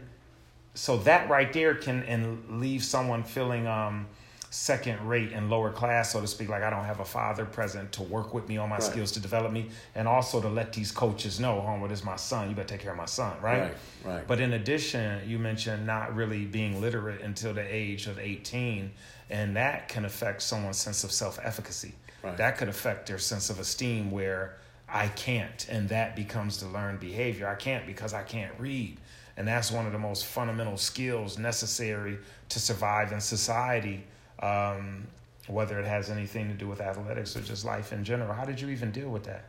[0.76, 4.06] so that right there can and leave someone feeling um,
[4.52, 6.50] second rate and lower class, so to speak.
[6.50, 8.84] Like I don't have a father present to work with me on my Right.
[8.84, 12.48] skills to develop me, and also to let these coaches know, Homewood is my son.
[12.50, 13.62] You better take care of my son, right?
[13.64, 13.76] Right,
[14.06, 14.28] right.
[14.28, 18.92] But in addition, you mentioned not really being literate until the age of 18,
[19.30, 21.94] and that can affect someone's sense of self efficacy.
[22.24, 22.38] Right.
[22.38, 24.58] That could affect their sense of esteem where
[24.90, 27.48] I can't, and that becomes the learned behavior.
[27.48, 28.98] I can't because I can't read.
[29.36, 32.18] And that's one of the most fundamental skills necessary
[32.50, 34.04] to survive in society,
[34.42, 35.06] um,
[35.48, 38.34] whether it has anything to do with athletics or just life in general.
[38.34, 39.46] How did you even deal with that?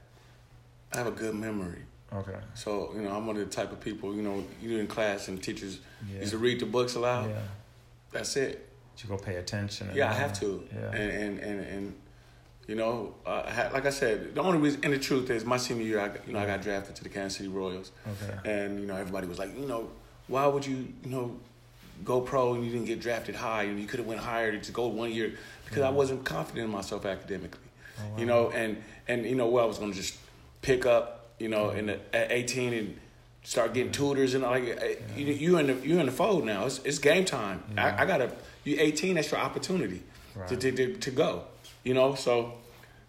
[0.92, 1.82] I have a good memory.
[2.12, 2.36] Okay.
[2.54, 5.28] So, you know, I'm one of the type of people, you know, you're in class
[5.28, 5.78] and teachers
[6.10, 6.20] Yeah.
[6.20, 7.30] used to read the books aloud.
[7.30, 7.40] Yeah.
[8.12, 8.67] That's it.
[9.02, 9.88] You go pay attention.
[9.88, 10.66] and Yeah, I have to.
[10.74, 10.90] Yeah.
[10.92, 11.94] And, and, and, and
[12.66, 15.84] you know, uh, like I said, the only reason, and the truth is, my senior
[15.84, 17.92] year, I, got- you know, I got drafted to the Kansas City Royals.
[18.22, 18.50] Okay.
[18.50, 19.88] And, you know, everybody was like, you know,
[20.26, 21.37] why would you, you know,
[22.04, 24.72] go pro and you didn't get drafted high and you could have went higher to
[24.72, 25.32] go one year
[25.64, 27.61] because I wasn't confident in myself academically.
[28.16, 30.16] You know, and, and, you know, well, I was going to just
[30.62, 32.96] pick up, you know, in the, at 18 and
[33.42, 36.66] start getting tutors and like eh, you you in the you in the fold now.
[36.66, 37.62] It's it's game time.
[37.78, 38.30] I, I gotta
[38.68, 39.14] you 18.
[39.14, 40.02] That's your opportunity
[40.35, 40.61] to, Right.
[40.61, 41.42] to to to go.
[41.85, 42.54] You know, so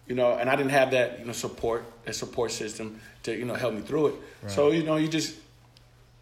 [0.06, 3.44] you know, and I didn't have that you know support that support system to you
[3.44, 4.14] know help me through it.
[4.48, 5.36] So you know, you just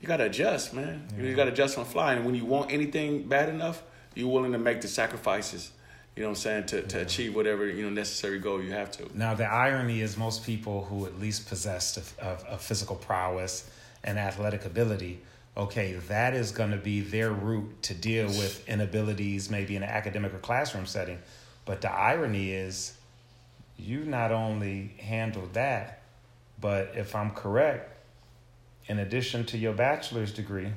[0.01, 1.09] you gotta adjust, man.
[1.17, 2.15] You gotta adjust on fly.
[2.15, 3.83] And when you want anything bad enough,
[4.15, 5.71] you're willing to make the sacrifices.
[6.17, 8.91] You know what I'm saying to to achieve whatever you know necessary goal you have
[8.99, 9.09] to.
[9.17, 13.71] Now, the irony is most people who at least possessed of, of, of physical prowess
[14.03, 15.21] and athletic ability,
[15.59, 19.89] okay, that is going to be their route to deal with inabilities, maybe in an
[19.89, 21.19] academic or classroom setting.
[21.65, 22.95] But the irony is,
[23.77, 26.03] you not only handled that,
[26.61, 27.95] but if I'm correct,
[28.87, 30.73] in addition to your bachelor's degree,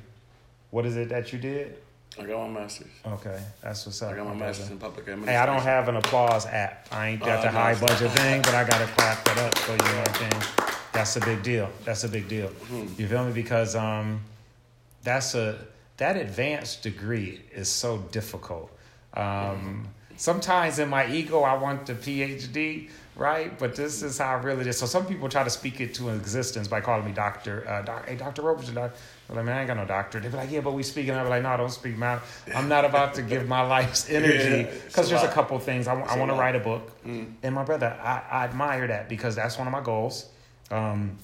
[0.72, 1.78] what is it that you did?
[2.20, 2.88] I got my master's.
[3.08, 4.12] Okay, that's what's up.
[4.12, 5.34] I got my master's in public administration.
[5.34, 5.38] Hey.
[5.38, 6.88] I don't have an applause app.
[6.91, 9.58] I ain't got Uh, the no, high budget thing, but I gotta clap that up
[9.58, 9.78] for you.
[9.78, 10.44] You know what I'm saying?
[10.91, 11.70] That's a big deal.
[11.86, 12.48] That's a big deal.
[12.48, 12.88] Hmm.
[12.98, 13.32] You feel me?
[13.32, 14.22] Because um,
[15.03, 15.57] that's a
[15.97, 18.71] that advanced degree is so difficult.
[19.13, 23.57] Um, sometimes in my ego, I want the PhD, right?
[23.59, 24.77] But this is how really it is.
[24.77, 27.67] So some people try to speak it to existence by calling me Doctor.
[27.67, 28.75] Uh, doc, hey, Doctor Robertson.
[28.75, 28.93] Doc.
[29.29, 30.19] I'm like, man, I ain't got no doctor.
[30.19, 31.13] They be like, yeah, but we speaking.
[31.13, 31.97] I be like, no, I don't speak.
[31.97, 32.19] Man,
[32.53, 35.93] I'm not about to give my life's energy because a there's a couple things I,
[35.93, 36.91] a want to write a book.
[37.05, 37.33] Mm.
[37.41, 40.29] And my brother, I, I admire that because that's one of my goals.
[40.69, 41.17] Um,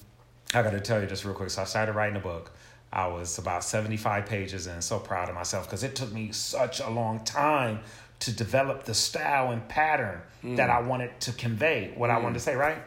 [0.53, 1.49] I got to tell you just real quick.
[1.49, 2.51] So I started writing a book.
[2.91, 6.79] I was about 75 pages in, so proud of myself because it took me such
[6.79, 7.81] a long time
[8.19, 10.87] to develop the style and pattern that I mm.
[10.87, 12.23] wanted to convey, what I mm.
[12.23, 12.77] wanted to say, right?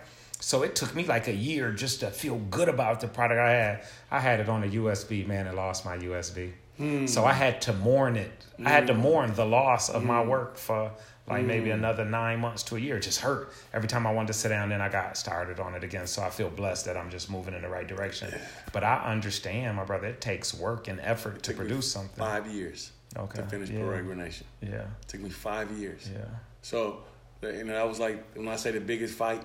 [0.41, 3.51] So it took me like a year just to feel good about the product I
[3.51, 3.85] had.
[4.11, 6.53] I had it on a USB, man, and lost my USB.
[6.81, 7.09] Mm.
[7.09, 8.33] So I had to mourn it.
[8.65, 10.93] I had to mourn the loss of my work for
[11.29, 11.75] like maybe mm.
[11.75, 12.97] another nine months to a year.
[12.97, 14.71] It just hurt every time I wanted to sit down.
[14.71, 16.07] Then I got started on it again.
[16.07, 18.35] So I feel blessed that I'm just moving in the right direction.
[18.73, 20.09] But I understand, my brother.
[20.09, 22.17] It takes work and effort to produce something.
[22.17, 23.41] Five years Okay.
[23.41, 23.81] to finish yeah.
[23.81, 24.47] Pro Nation.
[24.63, 24.85] Yeah.
[25.09, 26.09] took me five years.
[26.13, 26.25] Yeah.
[26.63, 27.03] So,
[27.43, 29.43] you know, that was like when I say the biggest fight.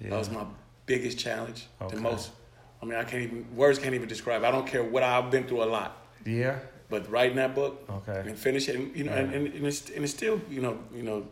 [0.00, 0.10] Yeah.
[0.10, 0.44] That was my
[0.86, 1.66] biggest challenge.
[1.80, 1.96] Okay.
[1.96, 2.30] The most.
[2.80, 4.44] I mean, I can't even words can't even describe.
[4.44, 6.58] I don't care what I've been through a lot, Yeah.
[6.92, 8.28] But writing that book Okay.
[8.28, 9.38] and finish it, and, you know, and, Yeah.
[9.38, 11.26] and, and, it's, and it's still, you know, you know,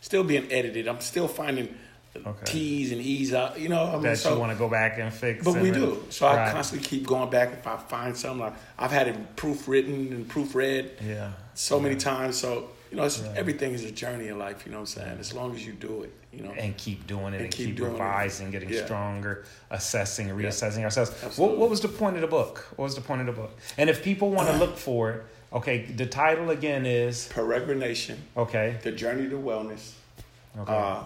[0.00, 0.88] still being edited.
[0.88, 1.68] I'm still finding
[2.16, 2.44] Okay.
[2.46, 3.60] T's and E's out.
[3.60, 5.44] You know, I mean, That so, you want to go back and fix.
[5.44, 6.02] But and we do.
[6.10, 8.40] So I constantly keep going back if I find something.
[8.40, 11.32] Like I've had it proofwritten and proofread Yeah.
[11.54, 12.36] so many times.
[12.38, 13.34] So you know, it's, Yeah.
[13.36, 14.64] everything is a journey in life.
[14.66, 15.18] You know what I'm saying?
[15.20, 16.50] As long as you do it, you know.
[16.52, 17.92] and keep doing it and, And keep, keep doing it.
[17.94, 18.84] revising, getting Yeah.
[18.84, 21.10] stronger, assessing, reassessing ourselves.
[21.10, 21.58] What, Absolutely.
[21.58, 22.66] what was the point of the book?
[22.76, 23.56] What was the point of the book?
[23.76, 28.76] And if people want to look for it, Okay, the title again is Peregrination, okay,
[28.82, 29.92] The Journey to Wellness.
[30.58, 31.04] okay, Uh,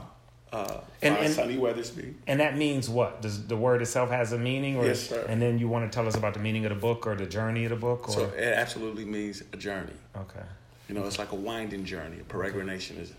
[0.52, 2.14] uh, And- and- Sonny Weathersby.
[2.26, 3.22] and that means what?
[3.22, 5.24] Does the word itself has a meaning, or Yes, sir.
[5.28, 7.24] and then you want to tell us about the meaning of the book or the
[7.24, 9.92] journey of the book, or So it absolutely means a journey.
[10.16, 10.44] okay,
[10.88, 12.16] You know, it's like a winding journey.
[12.18, 13.12] A peregrination is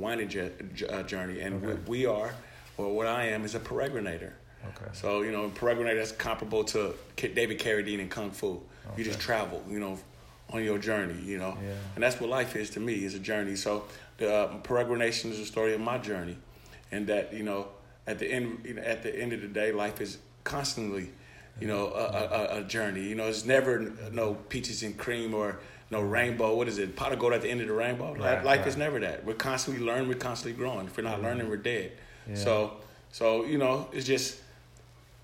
[0.00, 1.78] a winding jo- jo- uh, journey, and Okay.
[1.86, 2.32] we, are,
[2.76, 4.32] or what I am, is a peregrinator.
[4.68, 8.60] okay, So you know, peregrinator is comparable to David Carradine in Kung Fu.
[8.96, 9.98] You just travel, you know,
[10.52, 11.20] on your journey.
[11.22, 11.74] You know, Yeah.
[11.94, 13.54] and that's what life is to me is a journey.
[13.56, 13.84] So
[14.16, 16.36] the uh, peregrination is the story of my journey,
[16.90, 17.68] and that you know,
[18.06, 21.10] at the end, you know, at the end of the day, life is constantly,
[21.60, 22.24] you know, a, a,
[22.56, 23.02] a- a journey.
[23.02, 25.60] You know, it's never no peaches and cream or
[25.90, 26.54] no rainbow.
[26.54, 26.96] What is it?
[26.96, 28.14] Pot of gold at the end of the rainbow.
[28.14, 28.66] Right, life right.
[28.66, 29.24] is never that.
[29.24, 30.08] We're constantly learning.
[30.08, 30.86] We're constantly growing.
[30.86, 31.92] If we're not learning, we're dead.
[32.28, 32.34] Yeah.
[32.36, 32.76] So,
[33.10, 34.40] so you know, it's just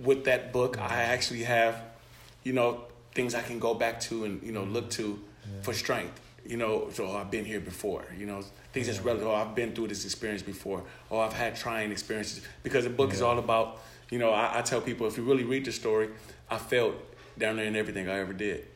[0.01, 1.81] with that book, I actually have,
[2.43, 5.19] you know, things I can go back to and you know look to
[5.63, 6.21] for strength.
[6.45, 8.05] You know, so I've been here before.
[8.17, 9.29] You know, things that's relevant.
[9.29, 10.83] Oh, I've been through this experience before.
[11.11, 13.79] Oh, I've had trying experiences because the book is all about.
[14.11, 16.11] You know, I, I tell people if you really read the story,
[16.49, 16.95] I felt
[17.37, 18.67] down there in everything I ever did.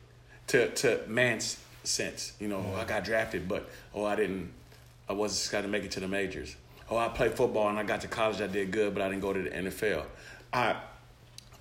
[0.48, 4.52] To to man's sense, you know, oh, I got drafted, but oh, I didn't.
[5.08, 6.54] I was just got to make it to the majors.
[6.88, 8.40] Oh, I played football and I got to college.
[8.40, 10.04] I did good, but I didn't go to the NFL.
[10.52, 10.76] I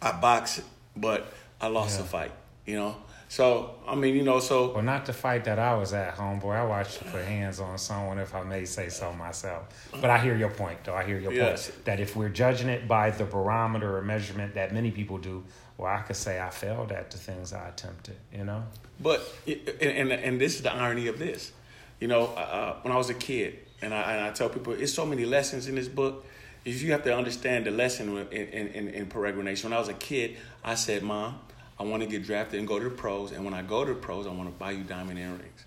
[0.02, 0.62] I boxed,
[0.96, 2.06] but I lost Yeah.
[2.06, 2.32] a fight.
[2.66, 2.96] You know,
[3.30, 6.56] so I mean, you know, so Well, not the fight that I was at, homeboy.
[6.56, 9.64] I watched you put hands on someone, if I may say so myself.
[10.02, 10.96] But I hear your point, though.
[10.96, 11.70] I hear your Yes.
[11.70, 15.44] point that if we're judging it by the barometer or measurement that many people do,
[15.78, 18.18] well, I could say I failed at the things I attempted.
[18.34, 18.64] You know?
[19.00, 21.52] But and and, and this is the irony of this,
[22.00, 24.92] you know, uh, when I was a kid, and I and I tell people, it's
[24.94, 26.26] so many lessons in this book.
[26.66, 29.66] If you have to understand the lesson in in, in, in peregrination.
[29.66, 31.40] When I was a kid, I said, "Mom,
[31.80, 33.94] I want to get drafted and go to the pros, and when I go to
[33.94, 35.66] the pros, I want to buy you diamond earrings."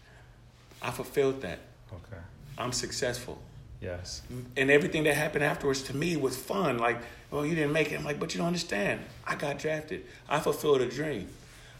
[0.80, 1.60] I fulfilled that.
[1.92, 2.22] Okay.
[2.58, 3.40] I'm successful.
[3.80, 4.22] Yes.
[4.56, 6.78] and everything that happened afterwards to me was fun.
[6.78, 6.98] Like,
[7.32, 7.98] well, you didn't make it.
[7.98, 9.00] I'm like, but you don't understand.
[9.26, 10.04] I got drafted.
[10.28, 11.28] I fulfilled a dream.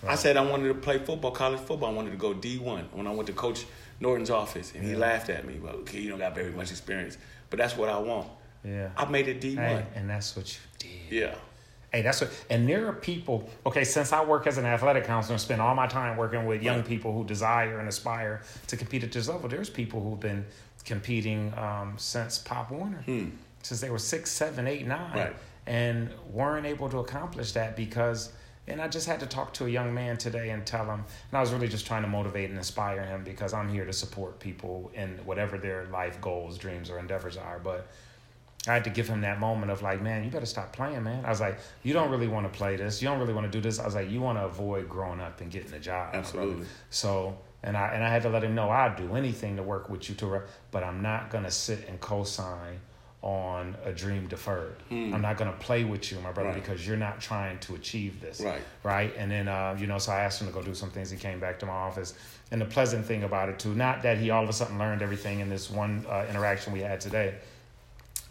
[0.05, 1.91] I said I wanted to play football, college football.
[1.91, 3.67] I wanted to go D1 when I went to Coach
[4.01, 5.61] Norton's office, and he laughed at me.
[5.63, 7.17] Well, okay, you don't got very much experience,
[7.51, 8.27] but that's what I want.
[8.65, 8.89] Yeah.
[8.97, 9.57] I made it D1.
[9.59, 10.91] Hey, and that's what you did.
[11.09, 11.35] Yeah.
[11.93, 13.49] Hey, that's what, and there are people.
[13.67, 16.63] Okay, since I work as an athletic counselor and spend all my time working with
[16.63, 20.47] young people who desire and aspire to compete at this level, there's people who've been
[20.87, 23.29] competing um, since Pop Warner, Hmm.
[23.63, 25.37] since they were six, seven, eight, nine, Right.
[25.67, 28.33] and weren't able to accomplish that because.
[28.69, 31.01] And I just had to talk to a young man today and tell him,
[31.31, 33.93] and I was really just trying to motivate and inspire him because I'm here to
[33.93, 37.59] support people in whatever their life goals, dreams, or endeavors are.
[37.59, 37.89] But
[38.69, 41.25] I had to give him that moment of like, man, you better stop playing, man.
[41.25, 43.03] I was like, you don't really want to play this.
[43.03, 43.81] You don't really want to do this.
[43.81, 46.15] I was like, you want to avoid growing up and getting a job.
[46.15, 46.67] Absolutely.
[46.91, 49.89] So, and I and I had to let him know I'd do anything to work
[49.89, 52.79] with you to, re- but I'm not gonna sit and co-sign
[53.21, 54.75] on a dream deferred.
[54.89, 55.15] Hmm.
[55.15, 56.61] I'm not gonna play with you, my brother, Right.
[56.61, 58.41] because you're not trying to achieve this.
[58.41, 58.61] Right.
[58.83, 59.15] Right.
[59.17, 61.11] And then, uh, you know, so I asked him to go do some things.
[61.11, 62.15] He came back to my office.
[62.51, 65.03] And the pleasant thing about it, too, not that he all of a sudden learned
[65.03, 67.37] everything in this one uh, interaction we had today,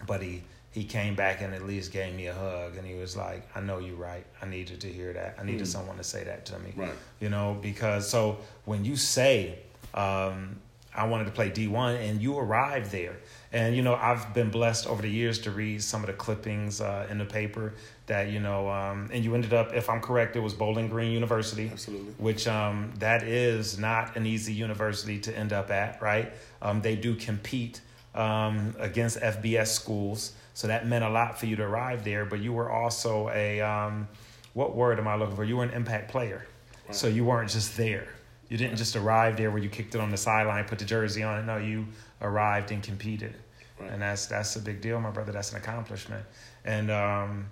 [0.08, 3.18] but he he came back and at least gave me a hug and he was
[3.18, 5.68] like i know you're right i needed to hear that i needed Mm.
[5.68, 6.94] someone to say that to me Right.
[7.20, 9.60] you know because so when you say
[9.94, 10.56] um,
[10.96, 13.18] i wanted to play d1 and you arrived there
[13.54, 16.80] and you know i've been blessed over the years to read some of the clippings
[16.82, 17.74] uh, in the paper
[18.08, 21.12] that you know um, and you ended up if i'm correct it was bowling green
[21.12, 22.14] university Absolutely.
[22.18, 26.32] which um, that is not an easy university to end up at, right?
[26.62, 27.80] Um, they do compete
[28.16, 32.26] um, against FBS schools, so that meant a lot for you to arrive there.
[32.26, 34.08] But you were also a um,
[34.54, 35.44] what word am I looking for?
[35.44, 36.46] You were an impact player,
[36.92, 38.08] so you weren't just there.
[38.50, 41.24] You didn't just arrive there where you kicked it on the sideline, put the jersey
[41.24, 41.44] on it.
[41.46, 41.86] No, you
[42.22, 43.34] arrived and competed,
[43.80, 43.92] Right.
[43.92, 45.32] and that's that's a big deal, my brother.
[45.32, 46.26] That's an accomplishment,
[46.66, 46.92] and.
[46.92, 47.46] Um,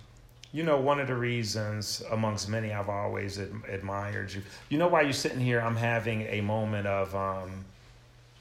[0.51, 4.41] you know, one of the reasons amongst many I've always ad- admired you.
[4.69, 5.59] You know why you're sitting here?
[5.61, 7.65] I'm having a moment of, um,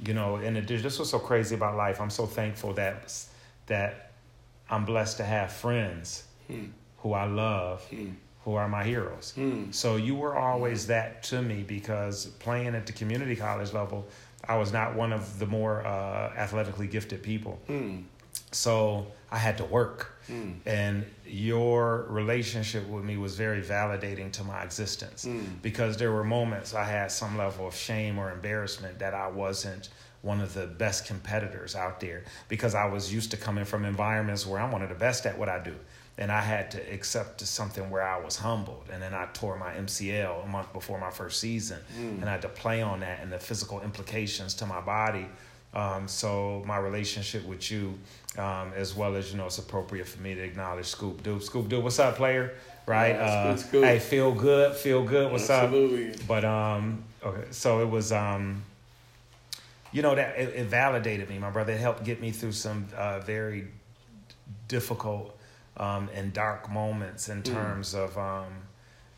[0.06, 2.00] you know, in addition, this was so crazy about life.
[2.00, 3.10] I'm so thankful that
[3.66, 4.12] that
[4.70, 6.66] I'm blessed to have friends Hmm.
[6.98, 8.10] who I love, Hmm.
[8.44, 9.32] who are my heroes.
[9.34, 9.70] Hmm.
[9.72, 14.06] So you were always that to me because playing at the community college level,
[14.48, 17.58] I was not one of the more uh, athletically gifted people.
[18.52, 20.12] So I had to work.
[20.26, 20.52] Hmm.
[20.66, 25.62] And your relationship with me was very validating to my existence Mm.
[25.62, 29.88] because there were moments I had some level of shame or embarrassment that I wasn't
[30.20, 34.46] one of the best competitors out there because I was used to coming from environments
[34.46, 35.74] where I'm one of the best at what I do.
[36.20, 38.88] and I had to accept something where I was humbled.
[38.92, 42.20] And then I tore my MCL a month before my first season, mm.
[42.20, 45.28] and I had to play on that and the physical implications to my body.
[45.74, 47.98] Um, so my relationship with you,
[48.38, 51.40] um, as well as you know, it's appropriate for me to acknowledge Scoop Doo.
[51.40, 52.54] Scoop Doo, what's up, player?
[52.86, 53.14] Right?
[53.14, 55.30] Yeah, uh, hey, feel good, feel good.
[55.30, 55.64] What's up?
[55.64, 56.14] Absolutely.
[56.14, 56.26] up?
[56.26, 58.62] But um, okay, so it was um,
[59.92, 61.38] you know that it, it validated me.
[61.38, 63.68] My brother it helped get me through some uh, very
[64.68, 65.38] difficult
[65.76, 67.52] um, and dark moments in mm.
[67.52, 68.04] terms mm.
[68.04, 68.52] of um,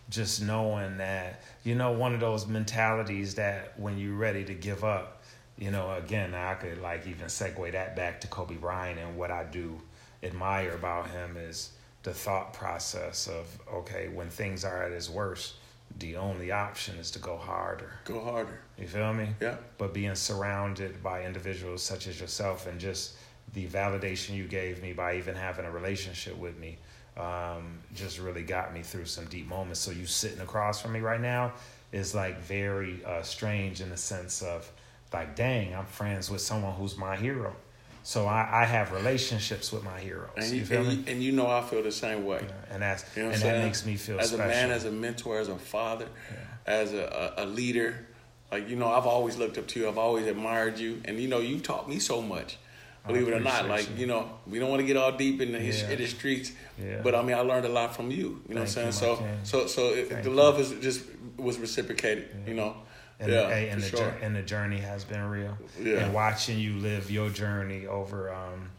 [0.09, 4.85] just knowing that you know one of those mentalities that when you're ready to give
[4.85, 5.20] up,
[5.61, 9.31] you know, again I could like even segue that back to Kobe Bryant and what
[9.31, 9.81] I do
[10.23, 11.71] admire about him is
[12.03, 15.55] the thought process of okay when things are at his worst
[15.99, 17.93] the only option is to go harder.
[18.05, 18.61] Go harder.
[18.79, 19.29] You feel me?
[19.41, 19.57] Yeah.
[19.77, 23.17] But being surrounded by individuals such as yourself and just
[23.55, 26.79] the validation you gave me by even having a relationship with me
[27.17, 29.81] um, just really got me through some deep moments.
[29.81, 31.53] So you sitting across from me right now
[31.93, 34.71] is like very uh, strange in the sense of
[35.13, 37.55] like, dang, I'm friends with someone who's my hero.
[38.03, 40.31] So I, I have relationships with my heroes.
[40.37, 41.13] And you, you feel and me?
[41.13, 42.41] and you know I feel the same way.
[42.43, 44.47] Yeah, and that's you know and that makes me feel as special.
[44.47, 46.73] a man, as a mentor, as a father, yeah.
[46.73, 48.07] as a, a, a leader.
[48.51, 49.89] Like you know, I've always looked up to you.
[49.89, 52.59] I've always admired you, and you know, you taught me so much.
[53.07, 53.97] Believe it or not, like you.
[54.01, 54.07] you.
[54.07, 55.91] know, we don't want to get all deep in the, yeah.
[55.91, 57.01] in the streets, yeah.
[57.03, 58.43] but I mean, I learned a lot from you.
[58.47, 58.93] You know Thank what I'm saying?
[58.93, 61.05] So, so, so, it, the love is just
[61.39, 62.29] was reciprocated.
[62.47, 62.77] You know,
[63.21, 64.15] and yeah, the, and the sure.
[64.23, 65.57] and the journey has been real.
[65.79, 65.99] Yeah.
[65.99, 68.71] And watching you live your journey over um,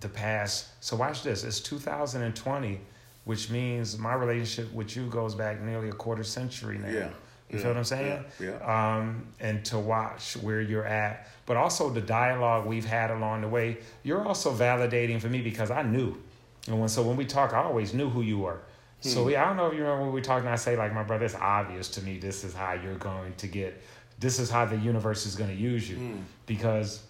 [0.00, 0.68] the past.
[0.80, 1.42] So watch this.
[1.42, 2.80] It's 2020,
[3.24, 6.88] which means my relationship with you goes back nearly a quarter century now.
[6.88, 7.08] Yeah.
[7.50, 7.58] You yeah.
[7.58, 8.24] feel what I'm saying?
[8.38, 8.50] Yeah.
[8.60, 8.96] yeah.
[8.96, 13.48] Um, and to watch where you're at, but also the dialogue we've had along the
[13.48, 13.78] way.
[14.04, 16.16] You're also validating for me because I knew,
[16.68, 18.60] and when so when we talk, I always knew who you were.
[19.10, 20.94] So we, I don't know if you remember when we talked, and I say, like,
[20.94, 23.82] my brother, it's obvious to me this is how you're going to get,
[24.18, 25.96] this is how the universe is going to use you.
[25.96, 26.22] Mm.
[26.46, 27.02] Because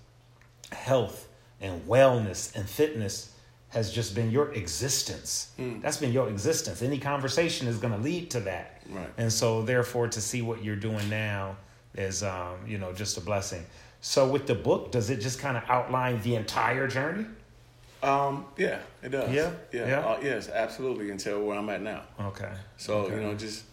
[0.72, 1.28] health
[1.60, 3.32] and wellness and fitness
[3.68, 5.52] has just been your existence.
[5.58, 5.82] Mm.
[5.82, 6.82] That's been your existence.
[6.82, 8.82] Any conversation is going to lead to that.
[8.90, 9.08] Right.
[9.16, 11.56] And so, therefore, to see what you're doing now
[11.94, 13.64] is, um, you know, just a blessing.
[14.00, 17.26] So, with the book, does it just kind of outline the entire journey?
[18.04, 19.32] Um, yeah, it does.
[19.32, 19.98] Yeah, yeah, yeah?
[20.00, 21.10] Uh, yes, absolutely.
[21.10, 22.02] Until where I'm at now.
[22.20, 22.50] Okay.
[22.76, 23.14] So okay.
[23.14, 23.64] you know, just,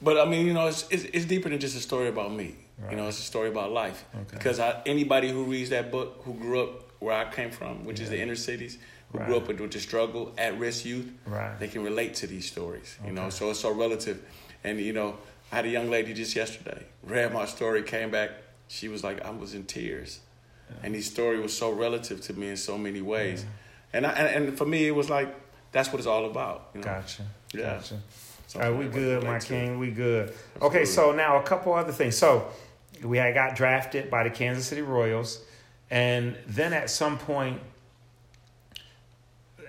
[0.00, 2.56] but I mean, you know, it's, it's, it's deeper than just a story about me.
[2.78, 2.92] Right.
[2.92, 4.04] You know, it's a story about life.
[4.14, 4.36] Okay.
[4.36, 7.98] Because I, anybody who reads that book, who grew up where I came from, which
[7.98, 8.04] yeah.
[8.04, 8.78] is the inner cities,
[9.10, 9.26] who right.
[9.26, 11.58] grew up with, with the struggle, at risk youth, right.
[11.58, 12.98] they can relate to these stories.
[13.04, 14.22] You know, so it's so relative.
[14.64, 15.16] And you know,
[15.50, 18.30] I had a young lady just yesterday read my story, came back.
[18.68, 20.20] She was like, I was in tears,
[20.70, 20.76] yeah.
[20.84, 23.42] and his story was so relative to me in so many ways.
[23.42, 23.50] Yeah
[23.92, 25.34] and I, and, and for me it was like
[25.72, 26.70] that's what it's all about.
[26.74, 26.84] You know?
[26.84, 27.22] Gotcha.
[27.54, 27.74] Yeah.
[27.76, 28.00] Gotcha.
[28.54, 29.78] All right, we good, my king.
[29.78, 30.34] We good.
[30.60, 32.16] Okay, so now a couple other things.
[32.16, 32.48] So
[33.02, 35.40] we had got drafted by the Kansas City Royals,
[35.90, 37.60] and then at some point,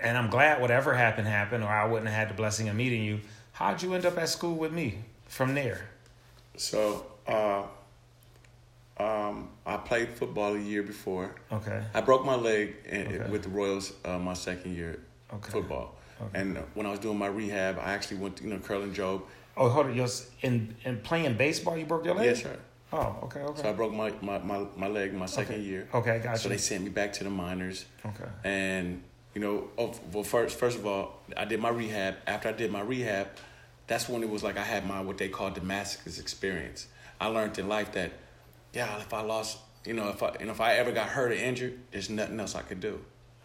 [0.02, 3.04] and I'm glad whatever happened happened, or I wouldn't have had the blessing of meeting
[3.04, 3.22] you.
[3.54, 5.86] How'd you end up at school with me from there?
[6.58, 7.64] So uh,
[8.98, 11.36] um, I played football a year before.
[11.52, 11.84] Okay.
[11.94, 13.30] I broke my leg in, okay.
[13.30, 15.00] with the Royals uh, my second year
[15.34, 15.52] okay.
[15.52, 15.96] football.
[16.22, 16.40] Okay.
[16.40, 19.24] And when I was doing my rehab, I actually went to, you know, Curlin Job.
[19.58, 19.96] Oh, hold on.
[19.96, 20.08] You're
[20.42, 22.26] in, in playing baseball, you broke your leg?
[22.28, 22.58] Yes, sir.
[22.92, 23.62] Oh, okay, okay.
[23.64, 25.88] So I broke my, my, my, my leg my second year.
[25.92, 26.40] Okay, gotcha.
[26.40, 27.86] So they sent me back to the minors.
[28.06, 28.30] Okay.
[28.44, 29.02] And,
[29.34, 32.18] you know, oh, well, first, first of all, I did my rehab.
[32.28, 33.30] After I did my rehab,
[33.88, 36.86] that's when it was like I had my, what they call Damascus experience.
[37.20, 38.12] I learned in life that
[38.74, 41.32] yeah, if I lost, you know, if I, you know, if I ever got hurt
[41.32, 43.00] or injured, there's nothing else I could do.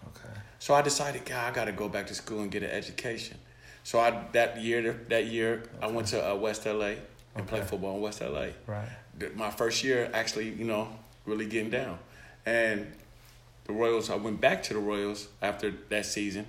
[0.09, 0.35] Okay.
[0.59, 3.39] So I decided, God, I got to go back to school and get an education.
[3.85, 5.87] So I that year, that year, okay.
[5.87, 6.99] I went to uh, West LA and
[7.37, 7.47] okay.
[7.47, 8.49] played football in West LA.
[8.67, 8.89] Right.
[9.35, 10.89] My first year, actually, you know,
[11.27, 11.99] really getting down,
[12.47, 12.93] and
[13.65, 14.11] the Royals.
[14.11, 16.47] I went back to the Royals after that season.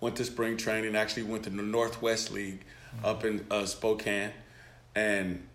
[0.00, 0.96] Went to spring training.
[0.96, 2.64] Actually, went to the Northwest League
[2.96, 3.06] mm-hmm.
[3.06, 4.32] up in uh, Spokane,
[4.94, 5.46] and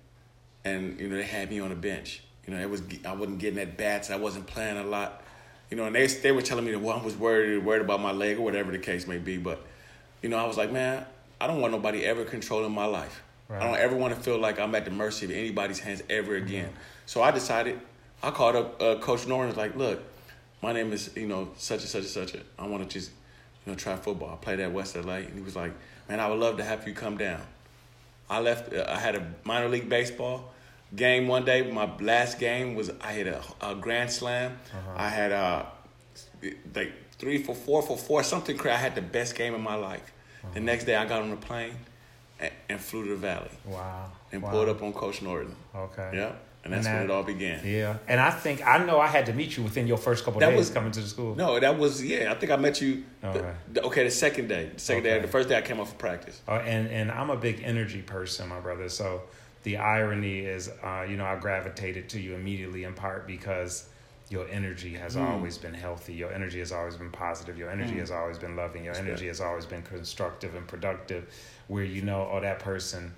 [0.67, 2.21] and you know they had me on the bench.
[2.45, 4.09] You know, it was I wasn't getting at bats.
[4.09, 5.23] I wasn't playing a lot.
[5.69, 8.01] You know, and they they were telling me that well, I was worried worried about
[8.01, 9.37] my leg or whatever the case may be.
[9.37, 9.61] But
[10.21, 11.05] you know, I was like, man,
[11.39, 13.21] I don't want nobody ever controlling my life.
[13.49, 13.61] Right.
[13.61, 16.35] I don't ever want to feel like I'm at the mercy of anybody's hands ever
[16.35, 16.69] again.
[16.69, 16.77] Mm-hmm.
[17.05, 17.79] So I decided.
[18.23, 19.49] I called up uh, Coach Norton.
[19.49, 20.01] Was like, look,
[20.63, 22.35] my name is you know such and such and such.
[22.57, 23.11] I want to just
[23.65, 24.31] you know try football.
[24.33, 25.73] I played at West LA, and he was like,
[26.09, 27.41] man, I would love to have you come down.
[28.29, 28.73] I left.
[28.73, 30.53] Uh, I had a minor league baseball
[30.95, 31.69] game one day.
[31.69, 34.57] My last game was I had a, a grand slam.
[34.71, 34.93] Uh-huh.
[34.95, 35.65] I had uh,
[36.71, 38.75] they three for four for four, something crazy.
[38.75, 40.13] I had the best game of my life.
[40.43, 40.53] Uh-huh.
[40.53, 41.75] The next day, I got on a plane
[42.39, 43.49] and, and flew to the Valley.
[43.65, 44.11] Wow.
[44.31, 44.51] And wow.
[44.51, 45.55] pulled up on Coach Norton.
[45.75, 46.11] Okay.
[46.13, 46.31] Yeah.
[46.63, 47.65] And that's and that, when it all began.
[47.65, 47.97] Yeah.
[48.09, 50.49] And I think I know I had to meet you within your first couple that
[50.49, 51.33] days was, coming to the school.
[51.33, 52.29] No, that was yeah.
[52.29, 53.05] I think I met you.
[53.23, 53.53] Okay.
[53.71, 54.71] The, okay, the second day.
[54.73, 55.15] The second okay.
[55.15, 55.21] day.
[55.21, 56.41] The first day I came off of practice.
[56.45, 58.89] Uh, and and I'm a big energy person, my brother.
[58.89, 59.21] So
[59.63, 63.89] the irony is, uh, you know, I gravitated to you immediately in part because
[64.29, 65.27] your energy has mm.
[65.27, 66.13] always been healthy.
[66.13, 67.57] Your energy has always been positive.
[67.57, 67.99] Your energy mm.
[67.99, 68.83] has always been loving.
[68.83, 69.29] Your That's energy good.
[69.29, 71.29] has always been constructive and productive,
[71.67, 73.13] where you know, oh, that person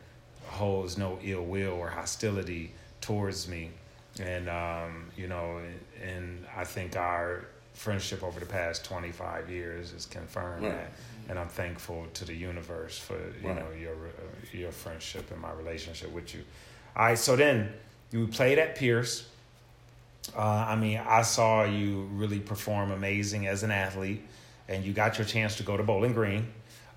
[0.46, 2.72] holds no ill will or hostility
[3.02, 3.72] towards me.
[4.20, 5.62] And, um, you know,
[6.04, 10.72] and I think our friendship over the past 25 years has confirmed right.
[10.72, 10.92] that.
[11.30, 13.55] And I'm thankful to the universe for, you right.
[13.55, 16.41] know, your, uh, your friendship and my relationship with you.
[16.95, 17.71] All right, so then
[18.11, 19.30] you played at Pierce
[20.36, 24.21] uh, I mean, I saw you really perform amazing as an athlete,
[24.67, 26.47] and you got your chance to go to Bowling Green.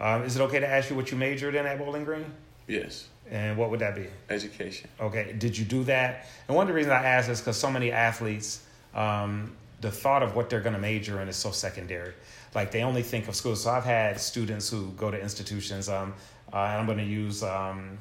[0.00, 2.26] Um, is it okay to ask you what you majored in at Bowling Green?
[2.66, 3.08] Yes.
[3.30, 4.06] And what would that be?
[4.28, 4.90] Education.
[5.00, 5.34] Okay.
[5.38, 6.26] Did you do that?
[6.48, 8.62] And one of the reasons I ask is because so many athletes,
[8.94, 12.12] um, the thought of what they're going to major in is so secondary.
[12.55, 13.57] Like they only think of school.
[13.57, 15.88] So I've had students who go to institutions.
[15.88, 16.14] Um,
[16.53, 17.98] uh, and I'm going to use um,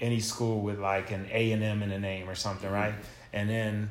[0.00, 2.74] any school with like an A and M in the name or something, mm-hmm.
[2.74, 2.94] right?
[3.32, 3.90] And then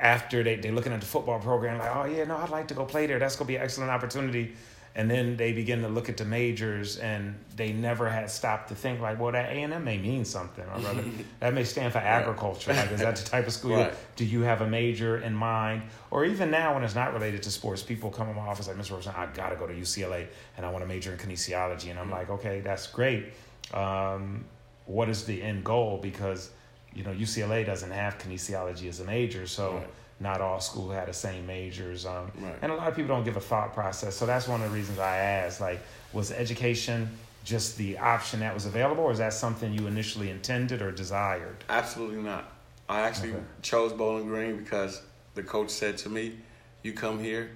[0.00, 2.74] after they, they're looking at the football program, like, oh, yeah, no, I'd like to
[2.74, 3.18] go play there.
[3.18, 4.54] That's going to be an excellent opportunity.
[4.98, 8.74] And then they begin to look at the majors and they never had stopped to
[8.74, 11.04] think like, well, that A&M may mean something, my brother.
[11.40, 12.72] that may stand for agriculture.
[12.72, 13.76] Like, is that the type of school?
[13.76, 13.94] Right.
[14.16, 15.82] Do you have a major in mind?
[16.10, 18.76] Or even now when it's not related to sports, people come in my office like,
[18.76, 18.90] Mr.
[18.90, 20.26] Rosen, I got to go to UCLA
[20.56, 21.90] and I want to major in kinesiology.
[21.90, 23.26] And I'm like, okay, that's great.
[23.72, 24.46] Um,
[24.86, 26.00] what is the end goal?
[26.02, 26.50] Because
[26.92, 29.90] you know, UCLA doesn't have kinesiology as a major, so right.
[30.20, 32.06] Not all schools had the same majors.
[32.06, 32.56] Um, right.
[32.62, 34.16] And a lot of people don't give a thought process.
[34.16, 35.80] So that's one of the reasons I asked, like,
[36.12, 37.08] was education
[37.44, 41.64] just the option that was available, or is that something you initially intended or desired?
[41.68, 42.52] Absolutely not.
[42.88, 43.42] I actually okay.
[43.62, 45.02] chose Bowling Green because
[45.34, 46.36] the coach said to me,
[46.82, 47.50] "You come here,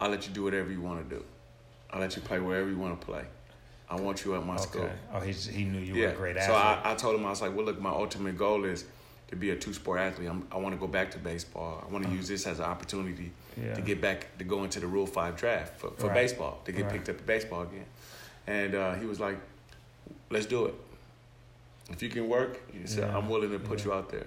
[0.00, 1.24] I'll let you do whatever you want to do.
[1.90, 3.24] I'll let you play wherever you want to play."
[3.88, 4.62] I want you at my okay.
[4.62, 4.90] school.
[5.12, 6.06] Oh, he, he knew you yeah.
[6.06, 6.46] were a great athlete.
[6.46, 8.86] So I, I told him, I was like, well, look, my ultimate goal is
[9.28, 10.28] to be a two sport athlete.
[10.28, 11.84] I'm, i want to go back to baseball.
[11.86, 13.74] I want to use this as an opportunity yeah.
[13.74, 16.14] to get back to go into the Rule 5 draft for, for right.
[16.14, 16.92] baseball, to get right.
[16.92, 17.86] picked up in baseball again.
[18.46, 19.38] And uh, he was like,
[20.30, 20.74] let's do it.
[21.90, 23.16] If you can work, he said, yeah.
[23.16, 23.84] I'm willing to put yeah.
[23.86, 24.26] you out there.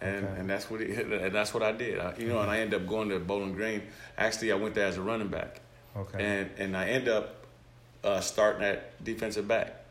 [0.00, 0.40] And, okay.
[0.40, 1.98] and that's what he, and that's what I did.
[2.00, 3.82] I, you know, and I ended up going to Bowling Green.
[4.18, 5.60] Actually, I went there as a running back.
[5.96, 6.24] Okay.
[6.24, 7.46] And and I end up
[8.02, 9.81] uh, starting at defensive back.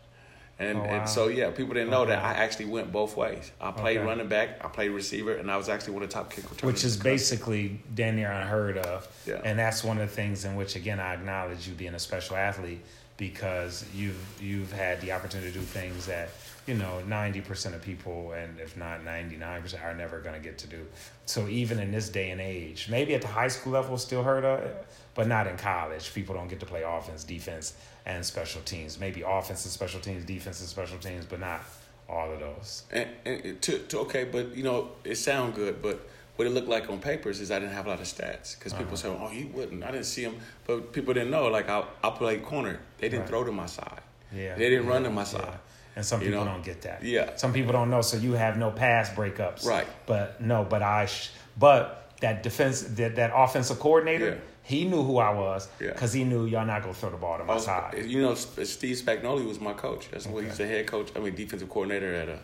[0.62, 0.88] And, oh, wow.
[0.88, 2.12] and so yeah, people didn't know okay.
[2.12, 3.52] that I actually went both ways.
[3.60, 4.06] I played okay.
[4.06, 6.64] running back, I played receiver, and I was actually one of the top kick returners.
[6.76, 9.08] Which is basically damn near unheard of.
[9.26, 9.42] Yeah.
[9.44, 12.36] And that's one of the things in which again I acknowledge you being a special
[12.36, 12.82] athlete
[13.18, 16.30] because you've you've had the opportunity to do things that
[16.66, 20.68] you know 90% of people and if not 99% are never going to get to
[20.68, 20.86] do
[21.26, 24.44] so even in this day and age maybe at the high school level still heard
[24.44, 24.72] of
[25.14, 27.74] but not in college people don't get to play offense defense
[28.06, 29.00] and special teams.
[29.00, 31.62] Maybe offense and special teams, defense and special teams, but not
[32.10, 32.84] all of those.
[32.92, 36.68] And, and to, to, okay, but you know it sound good, but what it looked
[36.68, 38.96] like on papers is I didn't have a lot of stats because people uh-huh.
[38.96, 41.48] say, "Oh, he wouldn't." I didn't see him, but people didn't know.
[41.48, 42.80] Like I, I played corner.
[42.98, 43.30] They didn't right.
[43.30, 44.02] throw to my side.
[44.34, 44.92] Yeah, they didn't yeah.
[44.92, 45.42] run to my side.
[45.44, 45.58] Yeah.
[45.94, 46.52] And some people you know?
[46.52, 47.04] don't get that.
[47.04, 48.02] Yeah, some people don't know.
[48.02, 49.66] So you have no pass breakups.
[49.66, 49.86] Right.
[50.06, 54.30] But no, but I, sh- but that defense, that that offensive coordinator.
[54.30, 56.24] Yeah he knew who I was because yeah.
[56.24, 58.06] he knew y'all not gonna throw the ball to my was, side.
[58.06, 60.10] You know, Steve Spagnuolo was my coach.
[60.12, 60.34] That's okay.
[60.34, 61.10] what he's the head coach.
[61.16, 62.40] I mean, defensive coordinator at a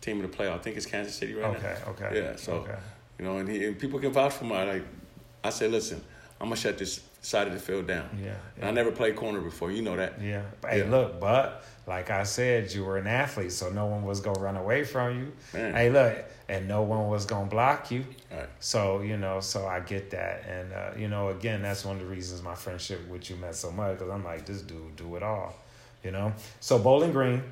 [0.00, 0.54] team in the playoff.
[0.54, 1.90] I think it's Kansas City right okay, now.
[1.90, 2.22] Okay, okay.
[2.22, 2.76] Yeah, so okay.
[3.18, 4.84] you know, and, he, and people can vouch for my like.
[5.42, 6.02] I said, listen,
[6.40, 8.08] I'm gonna shut this side of the field down.
[8.22, 8.68] Yeah, yeah.
[8.68, 9.70] I never played corner before.
[9.70, 10.20] You know that.
[10.22, 10.42] Yeah.
[10.68, 10.90] Hey, yeah.
[10.90, 14.56] look, but like I said, you were an athlete, so no one was gonna run
[14.56, 15.32] away from you.
[15.52, 15.74] Man.
[15.74, 18.04] Hey, look, and no one was gonna block you.
[18.30, 18.48] Right.
[18.60, 22.02] So you know, so I get that, and uh, you know, again, that's one of
[22.02, 25.16] the reasons my friendship with you meant so much because I'm like, this dude do
[25.16, 25.54] it all,
[26.02, 26.32] you know.
[26.60, 27.42] So Bowling Green,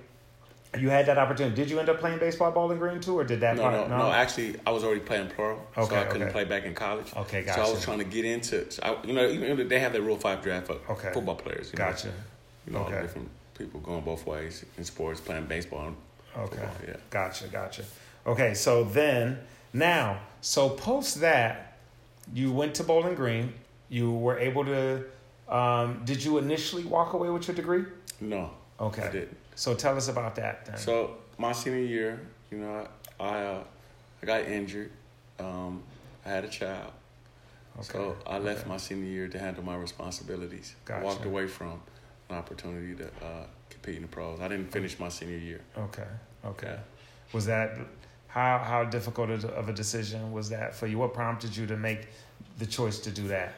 [0.78, 1.54] you had that opportunity.
[1.54, 3.56] Did you end up playing baseball Bowling Green too, or did that?
[3.56, 4.12] No, part, no, no, no.
[4.12, 6.32] Actually, I was already playing pro, okay, so I couldn't okay.
[6.32, 7.12] play back in college.
[7.14, 7.60] Okay, gotcha.
[7.60, 10.02] So I was trying to get into, so I, you know, even they have that
[10.02, 11.12] Rule Five draft for okay.
[11.12, 11.70] football players.
[11.70, 12.08] You gotcha.
[12.08, 12.12] Know,
[12.66, 13.02] you know, okay.
[13.02, 13.28] different
[13.58, 15.94] people going both ways in sports, playing baseball.
[16.36, 16.56] okay.
[16.56, 16.96] Football, yeah.
[17.10, 17.48] Gotcha.
[17.48, 17.84] Gotcha.
[18.26, 19.38] Okay, so then
[19.72, 21.78] now, so post that,
[22.34, 23.52] you went to Bowling Green.
[23.88, 25.04] You were able to.
[25.48, 27.84] Um, did you initially walk away with your degree?
[28.20, 28.50] No.
[28.80, 29.02] Okay.
[29.02, 29.36] I did.
[29.54, 30.66] So tell us about that.
[30.66, 30.76] Then.
[30.76, 32.20] So my senior year,
[32.50, 32.88] you know,
[33.20, 33.64] I uh,
[34.22, 34.90] I got injured.
[35.38, 35.82] Um,
[36.24, 36.90] I had a child,
[37.78, 37.92] Okay.
[37.92, 38.68] So I left Okay.
[38.70, 40.74] my senior year to handle my responsibilities.
[40.86, 41.04] I Gotcha.
[41.04, 41.80] walked away from
[42.30, 44.40] an opportunity to uh, compete in the pros.
[44.40, 45.60] I didn't finish my senior year.
[45.78, 46.06] Okay.
[46.44, 46.66] Okay.
[46.66, 46.78] Yeah.
[47.32, 47.78] Was that
[48.36, 50.98] how how difficult of a decision was that for you?
[50.98, 52.08] What prompted you to make
[52.58, 53.54] the choice to do that?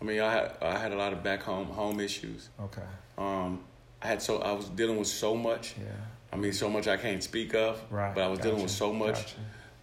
[0.00, 2.50] I mean, I had I had a lot of back home home issues.
[2.60, 2.82] Okay.
[3.16, 3.60] Um,
[4.02, 5.74] I had so I was dealing with so much.
[5.78, 5.86] Yeah.
[6.30, 7.80] I mean, so much I can't speak of.
[7.90, 8.14] Right.
[8.14, 9.36] But I was dealing with so much Gotcha.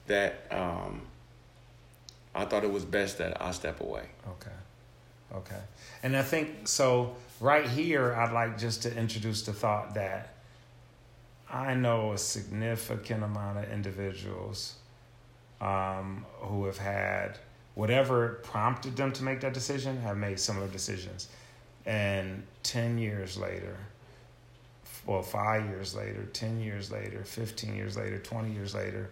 [0.05, 1.01] that um,
[2.35, 4.05] I thought it was best that I step away.
[4.27, 4.57] Okay.
[5.33, 5.61] Okay.
[6.03, 10.34] And I think so right here I'd like just to introduce the thought that
[11.51, 14.75] I know a significant amount of individuals
[15.61, 17.37] um, who have had
[17.75, 21.27] whatever prompted them to make that decision have made similar decisions.
[21.85, 23.77] And 10 years later,
[25.05, 29.09] well, five years later, 10 years later, 15 years later, 20 years later,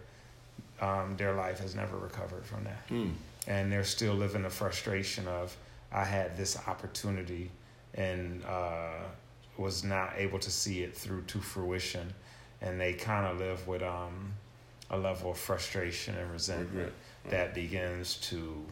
[0.82, 3.12] um, their life has never recovered from that Hmm.
[3.48, 5.56] and they're still living the frustration of
[5.92, 7.52] I had this opportunity
[7.94, 9.04] and uh,
[9.58, 12.12] was not able to see it through to fruition,
[12.64, 14.34] and they kind of live with um,
[14.90, 16.94] a level of frustration and resentment
[17.24, 17.30] Regret.
[17.30, 18.66] that begins to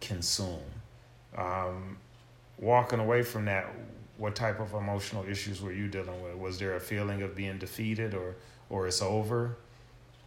[0.00, 0.60] consume.
[1.36, 1.98] Um,
[2.58, 3.66] walking away from that,
[4.16, 6.36] what type of emotional issues were you dealing with?
[6.36, 8.36] Was there a feeling of being defeated, or
[8.70, 9.56] or it's over,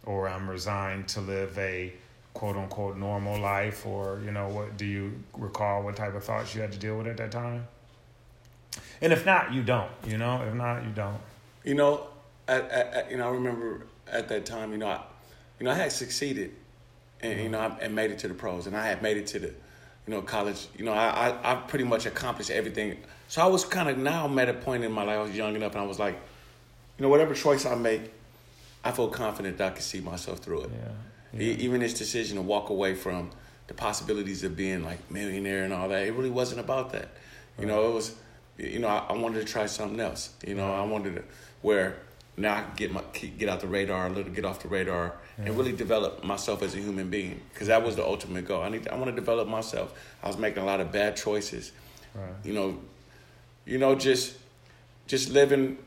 [0.04, 1.92] or I'm resigned to live a
[2.34, 4.76] quote unquote normal life, or you know what?
[4.76, 7.66] Do you recall what type of thoughts you had to deal with at that time?
[9.00, 9.90] And if not, you don't.
[10.06, 11.20] You know, if not, you don't.
[11.64, 12.06] You know,
[12.48, 15.00] at, at, at- you know, I remember at that time, you know, I,
[15.60, 16.52] you know, I had succeeded,
[17.20, 19.26] and you know, I, and made it to the pros, and I had made it
[19.28, 20.66] to the, you know, college.
[20.76, 22.96] You know, I I, I pretty much accomplished everything.
[23.28, 25.18] So I was kind of now I'm at a point in my life.
[25.18, 26.14] I was young enough, and I was like,
[26.98, 28.02] you know, whatever choice I make,
[28.84, 30.70] I feel confident that I can see myself through it.
[31.34, 31.40] Yeah.
[31.42, 33.30] E- Even this decision to walk away from
[33.66, 37.08] the possibilities of being like millionaire and all that, it really wasn't about that.
[37.58, 38.14] You know, it was,
[38.56, 40.30] you know, I, I wanted to try something else.
[40.46, 41.24] You know, I wanted to
[41.60, 41.98] where
[42.38, 45.14] now I can get my get out the radar a little, get off the radar,
[45.36, 47.40] and really develop myself as a human being.
[47.52, 48.62] Because that was the ultimate goal.
[48.62, 49.92] I need, to, I want to develop myself.
[50.22, 51.72] I was making a lot of bad choices.
[52.14, 52.24] Right.
[52.44, 52.78] You know,
[53.66, 54.36] you know, just
[55.06, 55.78] just living,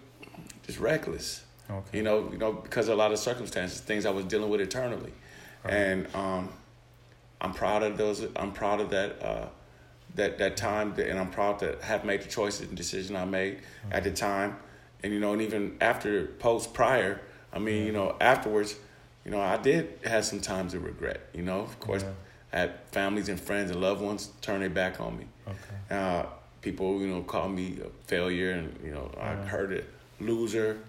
[0.65, 1.97] just reckless Okay.
[1.99, 4.59] you know, you know, because of a lot of circumstances, things I was dealing with
[4.61, 5.13] eternally,
[5.63, 5.73] Right.
[5.73, 6.49] and um,
[7.39, 8.25] I'm proud of those.
[8.35, 9.45] I'm proud of that uh,
[10.15, 13.59] that that time, and I'm proud to have made the choices and decision I made
[13.91, 14.57] at the time,
[15.03, 17.21] and you know, and even after, post, prior.
[17.53, 18.75] I mean, you know, afterwards,
[19.25, 21.21] you know, I did have some times of regret.
[21.33, 22.09] You know, of course, Yeah.
[22.53, 25.25] I had families and friends and loved ones turn their back on me.
[25.47, 25.95] Okay.
[25.95, 26.25] Uh,
[26.61, 29.89] people, you know, call me a failure, and you know, I heard it,
[30.19, 30.79] loser,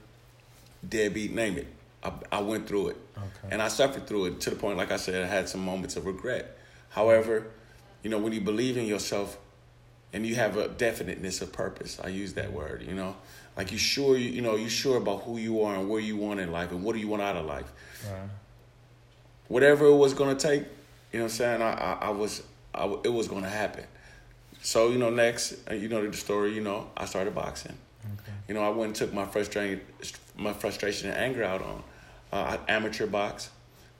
[0.89, 1.67] deadbeat, name it.
[2.03, 3.49] I, I went through it, Okay.
[3.53, 5.97] and I suffered through it to the point, like I said, I had some moments
[5.97, 6.59] of regret.
[6.91, 7.47] However,
[8.03, 9.39] you know, when you believe in yourself,
[10.13, 12.83] and you have a definiteness of purpose, I use that word.
[12.87, 13.17] You know,
[13.57, 16.17] like you sure, you, you know, you sure about who you are and where you
[16.17, 17.71] want in life, and what do you want out of life.
[18.05, 18.29] Right.
[19.49, 20.63] Whatever it was gonna take,
[21.13, 22.43] you know, what I'm saying, I, I, I was,
[22.75, 23.85] I, it was gonna happen.
[24.63, 26.55] So you know, next, uh, you know the story.
[26.55, 27.77] You know, I started boxing.
[28.05, 28.33] Okay.
[28.49, 29.81] You know, I went and took my frustration,
[30.37, 31.83] my frustration and anger out on
[32.33, 33.51] uh, amateur box.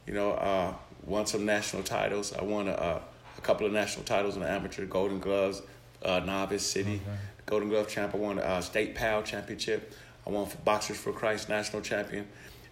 [0.07, 0.75] You know, uh,
[1.05, 2.33] won some national titles.
[2.33, 5.63] I won a, a couple of national titles in the amateur, Golden Gloves,
[6.05, 7.17] uh, Novice City, Okay.
[7.47, 8.15] Golden Glove champ.
[8.15, 9.93] I won a uh, state PAL championship.
[10.27, 12.29] I won for Boxers for Christ national champion.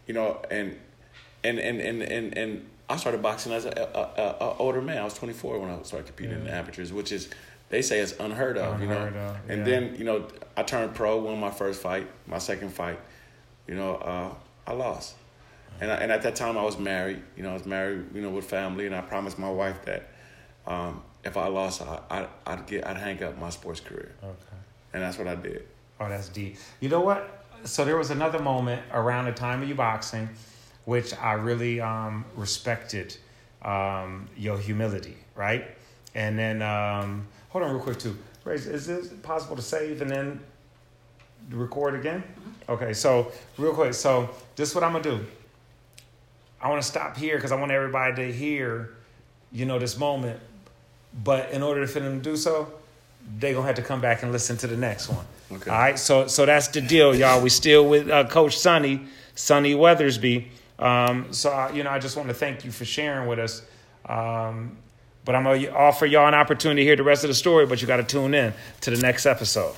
[0.06, 0.76] You know, and
[1.44, 4.98] and and and and, and I started boxing as a, a, a, a older man.
[4.98, 6.58] I was 24 when I started competing in the Yeah.
[6.58, 7.28] amateurs, which is
[7.68, 8.80] they say it's unheard of.
[8.80, 10.26] Unheard you know, of, and then you know
[10.56, 12.98] I turned pro, won my first fight, my second fight.
[13.68, 14.34] You know, uh,
[14.66, 15.14] I lost,
[15.80, 17.22] and I, and at that time I was married.
[17.36, 18.06] You know, I was married.
[18.14, 20.08] You know, with family, and I promised my wife that
[20.66, 24.56] um, if I lost, I, I I'd get I'd hang up my sports career, Okay.
[24.94, 25.66] and that's what I did.
[25.98, 26.56] Oh, that's deep.
[26.80, 27.44] You know what?
[27.64, 30.30] So there was another moment around the time of you boxing,
[30.86, 33.16] which I really um, respected
[33.62, 35.66] um, your humility, right?
[36.14, 38.16] And then um, hold on real quick too.
[38.44, 40.40] Grace, is this possible to save and then
[41.50, 42.22] record again?
[42.68, 43.92] Okay, so real quick.
[43.92, 45.26] So this is what I'm gonna do.
[46.62, 48.94] I want to stop here because I want everybody to hear,
[49.52, 50.40] you know, this moment.
[51.12, 52.72] But in order for them to do so,
[53.38, 55.24] they're gonna have to come back and listen to the next one.
[55.52, 55.70] Okay.
[55.70, 57.42] All right, so so that's the deal, y'all.
[57.42, 59.02] We still with uh, Coach Sonny,
[59.34, 60.46] Sonny Weathersby.
[60.78, 63.62] Um, so I, you know, I just want to thank you for sharing with us.
[64.06, 64.76] Um,
[65.24, 67.80] but I'm gonna offer y'all an opportunity to hear the rest of the story, but
[67.80, 69.74] you got to tune in to the next episode.